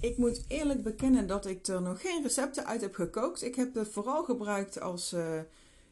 ik 0.00 0.16
moet 0.16 0.44
eerlijk 0.48 0.82
bekennen 0.82 1.26
dat 1.26 1.46
ik 1.46 1.66
er 1.66 1.82
nog 1.82 2.00
geen 2.00 2.22
recepten 2.22 2.66
uit 2.66 2.80
heb 2.80 2.94
gekookt. 2.94 3.42
Ik 3.42 3.54
heb 3.54 3.74
het 3.74 3.88
vooral 3.88 4.24
gebruikt 4.24 4.80
als, 4.80 5.12
uh, 5.12 5.40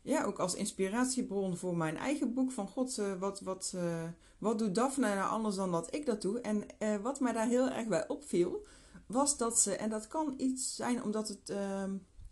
ja, 0.03 0.25
ook 0.25 0.39
als 0.39 0.55
inspiratiebron 0.55 1.57
voor 1.57 1.77
mijn 1.77 1.97
eigen 1.97 2.35
boek. 2.35 2.53
Van 2.53 2.69
god, 2.69 2.99
uh, 2.99 3.19
wat, 3.19 3.41
wat, 3.41 3.73
uh, 3.75 4.03
wat 4.39 4.59
doet 4.59 4.75
Daphne 4.75 5.15
nou 5.15 5.31
anders 5.31 5.57
dan 5.57 5.71
dat 5.71 5.95
ik 5.95 6.07
dat 6.07 6.23
doe? 6.23 6.41
En 6.41 6.67
wat 7.03 7.21
mij 7.21 7.33
daar 7.33 7.49
heel 7.49 7.69
erg 7.69 7.89
bij 7.89 8.09
opviel, 8.09 8.67
was 9.07 9.37
dat 9.37 9.61
ze, 9.61 9.77
en 9.77 9.91
dat 9.91 10.09
kan 10.09 10.35
iets 10.37 10.77
zijn 10.77 11.03
omdat, 11.03 11.29
het, 11.29 11.53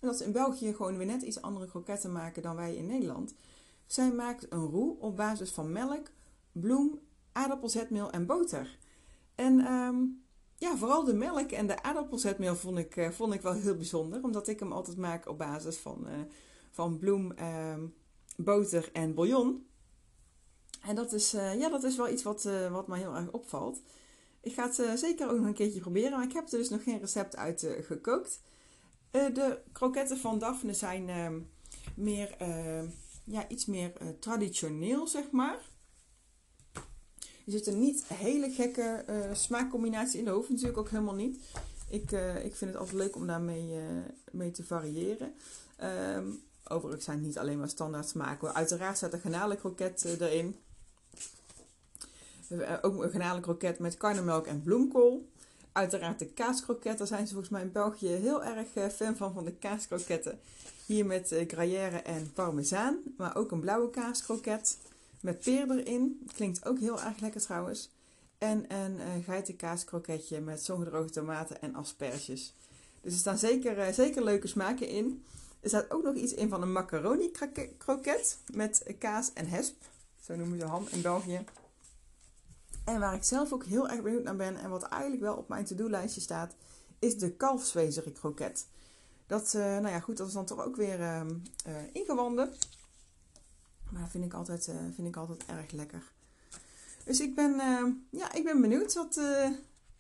ehm, 0.05 0.13
dat 0.13 0.19
ze 0.19 0.25
in 0.25 0.33
België 0.33 0.75
gewoon 0.75 0.97
weer 0.97 1.07
net 1.07 1.23
iets 1.23 1.43
andere 1.43 1.67
kroketten 1.67 2.13
maken 2.13 2.43
dan 2.43 2.57
wij 2.57 2.75
in 2.75 2.87
Nederland. 2.87 3.35
Zij 3.87 4.13
maakt 4.13 4.47
een 4.49 4.67
roe 4.67 4.97
op 4.99 5.17
basis 5.17 5.51
van 5.51 5.73
melk, 5.73 6.07
bloem, 6.53 7.01
aardappelzetmeel 7.33 8.11
en 8.11 8.27
boter. 8.27 8.79
En 9.35 9.73
um, 9.73 10.23
ja, 10.57 10.77
vooral 10.77 11.05
de 11.05 11.15
melk 11.15 11.51
en 11.51 11.67
de 11.67 11.83
aardappelzetmeel 11.83 12.57
vond 12.57 12.79
ik, 12.79 12.97
uh, 12.97 13.11
vond 13.11 13.35
ik 13.35 13.41
wel 13.41 13.53
heel 13.53 13.77
bijzonder. 13.77 14.23
Omdat 14.23 14.49
ik 14.49 14.59
hem 14.59 14.73
altijd 14.73 14.97
maak 14.97 15.29
op 15.29 15.39
basis 15.39 15.77
van, 15.77 16.07
uh, 16.07 16.13
van 16.71 16.99
bloem, 16.99 17.33
um, 17.39 17.95
boter 18.37 18.91
en 18.93 19.15
bouillon. 19.15 19.67
En 20.83 20.95
dat 20.95 21.13
is, 21.13 21.31
ja, 21.31 21.69
dat 21.69 21.83
is 21.85 21.97
wel 21.97 22.09
iets 22.09 22.23
wat, 22.23 22.49
wat 22.71 22.87
mij 22.89 22.99
heel 22.99 23.15
erg 23.15 23.31
opvalt. 23.31 23.83
Ik 24.41 24.53
ga 24.53 24.67
het 24.67 24.99
zeker 24.99 25.31
ook 25.31 25.37
nog 25.37 25.47
een 25.47 25.55
keertje 25.55 25.81
proberen, 25.81 26.11
maar 26.11 26.25
ik 26.25 26.33
heb 26.33 26.53
er 26.53 26.59
dus 26.59 26.69
nog 26.69 26.83
geen 26.83 27.01
recept 27.01 27.37
uit 27.37 27.67
gekookt. 27.81 28.41
De 29.15 29.59
kroketten 29.73 30.19
van 30.19 30.39
Daphne 30.39 30.75
zijn 30.75 31.09
ehm, 31.09 31.41
meer, 31.95 32.37
ja, 33.25 33.49
iets 33.49 33.67
meer 33.67 33.93
traditioneel, 34.21 35.07
zeg 35.07 35.31
maar. 35.31 35.59
Er 37.47 37.53
zitten 37.53 37.81
niet 37.81 38.05
hele 38.07 38.51
gekke 38.51 39.05
uh, 39.11 39.35
smaakcombinaties 39.35 40.15
in. 40.15 40.25
Dat 40.25 40.35
hoeft 40.35 40.49
natuurlijk 40.49 40.79
ook 40.79 40.91
helemaal 40.91 41.15
niet. 41.15 41.41
Ik, 41.89 42.11
ik 42.43 42.57
vind 42.57 42.71
het 42.71 42.77
altijd 42.77 42.97
leuk 42.97 43.17
om 43.17 43.27
daarmee 43.27 43.81
mee 44.31 44.51
te 44.51 44.65
variëren. 44.65 45.35
Um, 46.17 46.43
overigens 46.69 47.05
zijn 47.05 47.17
het 47.19 47.27
niet 47.27 47.39
alleen 47.39 47.59
maar 47.59 47.69
standaard 47.69 48.09
smaken. 48.09 48.55
Uiteraard 48.55 48.97
staat 48.97 49.13
een 49.13 49.57
kroket 49.57 50.05
erin. 50.05 50.57
Ook 52.83 53.03
een 53.03 53.11
garnalenkroket 53.11 53.79
met 53.79 53.97
karnemelk 53.97 54.47
en 54.47 54.63
bloemkool. 54.63 55.29
Uiteraard 55.75 56.19
de 56.19 56.27
kaaskroket. 56.27 56.99
Daar 56.99 57.07
zijn 57.07 57.27
ze 57.27 57.33
volgens 57.33 57.53
mij 57.53 57.63
in 57.63 57.73
België 57.73 58.09
heel 58.09 58.45
erg 58.45 58.95
fan 58.95 59.17
van, 59.17 59.33
van 59.33 59.45
de 59.45 59.53
kaaskroketten. 59.53 60.41
Hier 60.87 61.07
met 61.07 61.35
gruyère 61.47 61.97
en 61.97 62.33
parmezaan. 62.33 62.99
Maar 63.17 63.37
ook 63.37 63.51
een 63.51 63.61
blauwe 63.61 63.91
kaaskroket. 63.91 64.79
Met 65.21 65.39
peer 65.39 65.71
erin. 65.71 66.29
Klinkt 66.35 66.67
ook 66.67 66.79
heel 66.79 67.01
erg 67.01 67.19
lekker 67.21 67.41
trouwens. 67.41 67.91
En 68.39 68.75
een 68.75 68.95
uh, 68.95 69.25
geitenkaaskroketje 69.25 70.41
met 70.41 70.65
zongedroogde 70.65 71.11
tomaten 71.11 71.63
en 71.63 71.75
asperges. 71.75 72.55
Dus 73.01 73.13
er 73.13 73.19
staan 73.19 73.39
zeker, 73.39 73.79
uh, 73.79 73.89
zeker 73.89 74.25
leuke 74.25 74.47
smaken 74.47 74.89
in. 74.89 75.25
Er 75.61 75.69
staat 75.69 75.91
ook 75.91 76.03
nog 76.03 76.15
iets 76.15 76.35
in 76.35 76.49
van 76.49 76.63
een 76.63 76.73
macaroni 76.73 77.31
kroket 77.79 78.39
met 78.53 78.95
kaas 78.99 79.33
en 79.33 79.49
hesp. 79.49 79.77
Zo 80.21 80.37
noemen 80.37 80.59
ze 80.59 80.67
ham 80.67 80.87
in 80.91 81.03
België. 81.03 81.45
En 82.85 83.01
waar 83.01 83.15
ik 83.15 83.25
zelf 83.25 83.53
ook 83.53 83.65
heel 83.65 83.89
erg 83.89 84.03
benieuwd 84.03 84.23
naar 84.23 84.37
ben 84.37 84.57
en 84.57 84.71
wat 84.71 84.83
eigenlijk 84.83 85.23
wel 85.23 85.37
op 85.37 85.49
mijn 85.49 85.65
to-do-lijstje 85.65 86.21
staat, 86.21 86.55
is 86.99 87.19
de 87.19 87.33
kalfswezerik 87.33 88.15
kroket. 88.15 88.67
Dat, 89.27 89.55
uh, 89.57 89.63
nou 89.63 89.89
ja, 89.89 90.01
goed, 90.01 90.17
dat 90.17 90.27
is 90.27 90.33
dan 90.33 90.47
toch 90.47 90.65
ook 90.65 90.77
weer 90.77 91.01
uh, 91.01 91.23
ingewanden. 91.93 92.53
Maar 93.91 94.09
vind 94.09 94.25
ik 94.25 94.35
altijd, 94.35 94.69
uh, 94.69 94.75
vind 94.95 95.09
ik 95.09 95.17
altijd 95.17 95.45
erg 95.47 95.71
lekker. 95.71 96.03
Dus 97.05 97.21
ik 97.21 97.35
ben, 97.35 97.55
uh, 97.55 97.87
ja, 98.21 98.33
ik 98.33 98.45
ben 98.45 98.61
benieuwd 98.61 98.95
wat, 98.95 99.21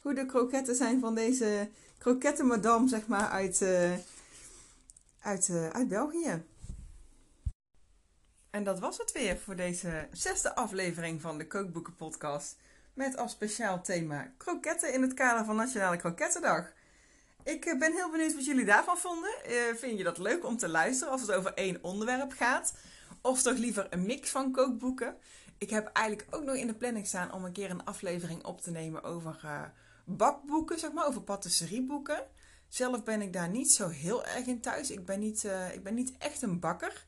hoe 0.00 0.14
de 0.14 0.26
kroketten 0.26 0.74
zijn 0.74 1.00
van 1.00 1.14
deze 1.14 1.70
krokettenmadam, 1.98 2.88
zeg 2.88 3.06
maar, 3.06 3.28
uit, 3.28 3.62
uit, 5.20 5.50
uit 5.72 5.88
België. 5.88 6.44
En 8.50 8.64
dat 8.64 8.78
was 8.78 8.98
het 8.98 9.12
weer 9.12 9.38
voor 9.38 9.56
deze 9.56 10.08
zesde 10.12 10.54
aflevering 10.54 11.20
van 11.20 11.38
de 11.38 11.46
Kookboeken 11.46 11.94
Podcast. 11.94 12.56
Met 12.94 13.16
als 13.16 13.32
speciaal 13.32 13.82
thema 13.82 14.32
kroketten 14.36 14.92
in 14.92 15.02
het 15.02 15.14
kader 15.14 15.44
van 15.44 15.56
Nationale 15.56 15.96
Krokettendag. 15.96 16.72
Ik 17.42 17.76
ben 17.78 17.92
heel 17.92 18.10
benieuwd 18.10 18.34
wat 18.34 18.44
jullie 18.44 18.64
daarvan 18.64 18.98
vonden. 18.98 19.30
vind 19.76 19.98
je 19.98 20.04
dat 20.04 20.18
leuk 20.18 20.44
om 20.44 20.56
te 20.56 20.68
luisteren 20.68 21.12
als 21.12 21.20
het 21.20 21.32
over 21.32 21.54
één 21.54 21.78
onderwerp 21.82 22.32
gaat? 22.32 22.74
Of 23.22 23.42
toch 23.42 23.56
liever 23.56 23.86
een 23.90 24.06
mix 24.06 24.30
van 24.30 24.52
kookboeken. 24.52 25.16
Ik 25.58 25.70
heb 25.70 25.90
eigenlijk 25.92 26.36
ook 26.36 26.44
nog 26.44 26.54
in 26.54 26.66
de 26.66 26.74
planning 26.74 27.06
staan 27.06 27.32
om 27.32 27.44
een 27.44 27.52
keer 27.52 27.70
een 27.70 27.84
aflevering 27.84 28.44
op 28.44 28.60
te 28.60 28.70
nemen 28.70 29.02
over 29.02 29.40
uh, 29.44 29.62
bakboeken, 30.04 30.78
zeg 30.78 30.92
maar, 30.92 31.06
over 31.06 31.22
patisserieboeken. 31.22 32.26
Zelf 32.68 33.02
ben 33.02 33.22
ik 33.22 33.32
daar 33.32 33.48
niet 33.48 33.72
zo 33.72 33.88
heel 33.88 34.24
erg 34.24 34.46
in 34.46 34.60
thuis. 34.60 34.90
Ik 34.90 35.04
ben 35.04 35.20
niet, 35.20 35.48
ik 35.72 35.82
ben 35.82 35.94
niet 35.94 36.14
echt 36.18 36.42
een 36.42 36.60
bakker. 36.60 37.04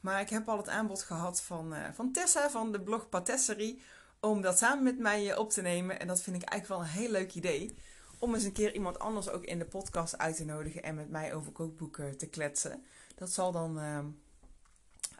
Maar 0.00 0.20
ik 0.20 0.28
heb 0.28 0.48
al 0.48 0.56
het 0.56 0.68
aanbod 0.68 1.02
gehad 1.02 1.42
van, 1.42 1.74
van 1.94 2.12
Tessa 2.12 2.50
van 2.50 2.72
de 2.72 2.80
blog 2.80 3.08
Patisserie 3.08 3.82
om 4.20 4.40
dat 4.40 4.58
samen 4.58 4.84
met 4.84 4.98
mij 4.98 5.36
op 5.36 5.50
te 5.50 5.62
nemen. 5.62 6.00
En 6.00 6.06
dat 6.06 6.22
vind 6.22 6.36
ik 6.36 6.48
eigenlijk 6.48 6.80
wel 6.80 6.90
een 6.90 7.00
heel 7.02 7.10
leuk 7.10 7.34
idee. 7.34 7.78
Om 8.18 8.34
eens 8.34 8.44
een 8.44 8.52
keer 8.52 8.74
iemand 8.74 8.98
anders 8.98 9.28
ook 9.28 9.44
in 9.44 9.58
de 9.58 9.64
podcast 9.64 10.18
uit 10.18 10.36
te 10.36 10.44
nodigen 10.44 10.82
en 10.82 10.94
met 10.94 11.10
mij 11.10 11.34
over 11.34 11.52
kookboeken 11.52 12.18
te 12.18 12.28
kletsen. 12.28 12.84
Dat 13.14 13.30
zal 13.30 13.52
dan 13.52 13.78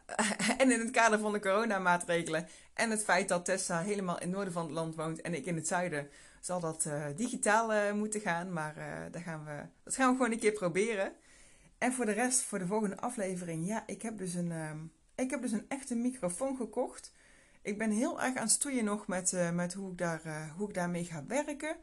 en 0.57 0.71
in 0.71 0.79
het 0.79 0.91
kader 0.91 1.19
van 1.19 1.31
de 1.31 1.39
coronamaatregelen 1.39 2.47
en 2.73 2.89
het 2.89 3.03
feit 3.03 3.27
dat 3.27 3.45
Tessa 3.45 3.81
helemaal 3.81 4.19
in 4.19 4.27
het 4.27 4.35
noorden 4.35 4.53
van 4.53 4.63
het 4.63 4.73
land 4.73 4.95
woont 4.95 5.21
en 5.21 5.33
ik 5.33 5.45
in 5.45 5.55
het 5.55 5.67
zuiden, 5.67 6.09
zal 6.41 6.59
dat 6.59 6.85
uh, 6.85 7.05
digitaal 7.15 7.73
uh, 7.73 7.91
moeten 7.91 8.21
gaan. 8.21 8.53
Maar 8.53 8.75
dat, 9.11 9.21
gaan 9.21 9.45
we, 9.45 9.61
dat 9.83 9.95
gaan 9.95 10.09
we 10.09 10.15
gewoon 10.17 10.31
een 10.31 10.39
keer 10.39 10.51
proberen. 10.51 11.13
En 11.77 11.93
voor 11.93 12.05
de 12.05 12.11
rest, 12.11 12.41
voor 12.41 12.59
de 12.59 12.67
volgende 12.67 12.97
aflevering, 12.97 13.67
ja, 13.67 13.83
ik 13.85 14.01
heb 14.01 14.17
dus 14.17 14.33
een, 14.33 14.91
ik 15.15 15.29
heb 15.29 15.41
dus 15.41 15.51
een 15.51 15.65
echte 15.67 15.95
microfoon 15.95 16.55
gekocht. 16.55 17.13
Ik 17.67 17.77
ben 17.77 17.91
heel 17.91 18.21
erg 18.21 18.35
aan 18.35 18.43
het 18.43 18.51
stoeien 18.51 18.83
nog 18.83 19.07
met, 19.07 19.51
met 19.53 19.73
hoe, 19.73 19.91
ik 19.91 19.97
daar, 19.97 20.51
hoe 20.57 20.67
ik 20.67 20.73
daarmee 20.73 21.05
ga 21.05 21.25
werken. 21.25 21.75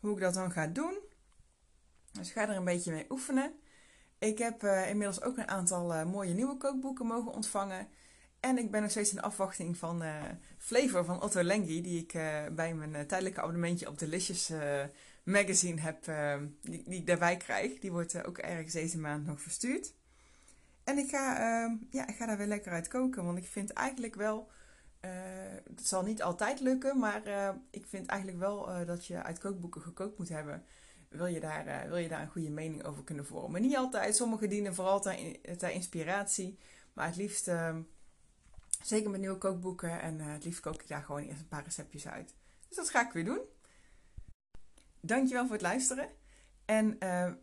Hoe 0.00 0.14
ik 0.14 0.20
dat 0.20 0.34
dan 0.34 0.52
ga 0.52 0.66
doen. 0.66 0.98
Dus 2.12 2.28
ik 2.28 2.32
ga 2.32 2.48
er 2.48 2.56
een 2.56 2.64
beetje 2.64 2.92
mee 2.92 3.06
oefenen. 3.08 3.52
Ik 4.18 4.38
heb 4.38 4.62
uh, 4.62 4.88
inmiddels 4.88 5.22
ook 5.22 5.36
een 5.36 5.48
aantal 5.48 6.06
mooie 6.06 6.34
nieuwe 6.34 6.56
kookboeken 6.56 7.06
mogen 7.06 7.32
ontvangen. 7.32 7.88
En 8.40 8.58
ik 8.58 8.70
ben 8.70 8.82
nog 8.82 8.90
steeds 8.90 9.12
in 9.12 9.20
afwachting 9.20 9.76
van 9.76 10.02
Flavor 10.58 11.04
van 11.04 11.22
Otto 11.22 11.42
Lengi, 11.42 11.82
die 11.82 12.00
ik 12.00 12.12
bij 12.54 12.74
mijn 12.74 13.06
tijdelijke 13.06 13.40
abonnementje 13.40 13.88
op 13.88 13.98
Delicious 13.98 14.52
magazine 15.24 15.80
heb, 15.80 16.04
die, 16.62 16.82
die, 16.88 16.98
ik 16.98 17.06
daarbij 17.06 17.36
krijg. 17.36 17.78
Die 17.78 17.92
wordt 17.92 18.26
ook 18.26 18.38
ergens 18.38 18.72
deze 18.72 18.98
maand 18.98 19.26
nog 19.26 19.40
verstuurd. 19.40 19.94
En 20.84 20.98
ik 20.98 21.10
ga, 21.10 21.36
ja, 21.90 22.08
ik 22.08 22.16
ga 22.16 22.26
daar 22.26 22.38
weer 22.38 22.46
lekker 22.46 22.72
uit 22.72 22.88
koken, 22.88 23.24
want 23.24 23.38
ik 23.38 23.46
vind 23.46 23.72
eigenlijk 23.72 24.14
wel, 24.14 24.50
het 25.74 25.86
zal 25.86 26.02
niet 26.02 26.22
altijd 26.22 26.60
lukken, 26.60 26.98
maar 26.98 27.22
ik 27.70 27.86
vind 27.86 28.06
eigenlijk 28.06 28.40
wel 28.40 28.86
dat 28.86 29.06
je 29.06 29.22
uit 29.22 29.38
kookboeken 29.38 29.80
gekookt 29.80 30.18
moet 30.18 30.28
hebben 30.28 30.64
wil 31.08 31.26
je, 31.26 31.40
daar, 31.40 31.88
wil 31.88 31.96
je 31.96 32.08
daar 32.08 32.20
een 32.20 32.30
goede 32.30 32.50
mening 32.50 32.84
over 32.84 33.04
kunnen 33.04 33.26
vormen. 33.26 33.62
Niet 33.62 33.76
altijd, 33.76 34.16
sommige 34.16 34.46
dienen 34.46 34.74
vooral 34.74 35.00
ter, 35.00 35.70
inspiratie, 35.70 36.58
maar 36.92 37.06
het 37.06 37.16
liefst, 37.16 37.48
uh, 37.48 37.76
zeker 38.82 39.10
met 39.10 39.20
nieuwe 39.20 39.38
kookboeken, 39.38 40.00
en 40.00 40.20
het 40.20 40.44
liefst 40.44 40.60
kook 40.60 40.82
ik 40.82 40.88
daar 40.88 41.02
gewoon 41.02 41.22
eerst 41.22 41.40
een 41.40 41.48
paar 41.48 41.64
receptjes 41.64 42.08
uit. 42.08 42.34
Dus 42.68 42.76
dat 42.76 42.90
ga 42.90 43.06
ik 43.06 43.12
weer 43.12 43.24
doen. 43.24 43.40
Dankjewel 45.00 45.44
voor 45.44 45.52
het 45.52 45.62
luisteren. 45.62 46.08
En 46.64 46.98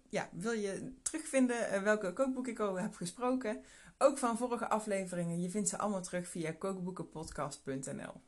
ja, 0.10 0.30
wil 0.32 0.52
je 0.52 0.94
terugvinden 1.02 1.84
welke 1.84 2.14
kookboeken 2.14 2.52
ik 2.52 2.60
over 2.60 2.82
heb 2.82 2.96
gesproken? 2.96 3.64
Ook 3.98 4.18
van 4.18 4.38
vorige 4.38 4.70
afleveringen. 4.70 5.42
Je 5.42 5.50
vindt 5.50 5.70
ze 5.70 5.78
allemaal 5.78 6.02
terug 6.02 6.28
via 6.28 6.52
kookboekenpodcast.nl. 6.52 8.22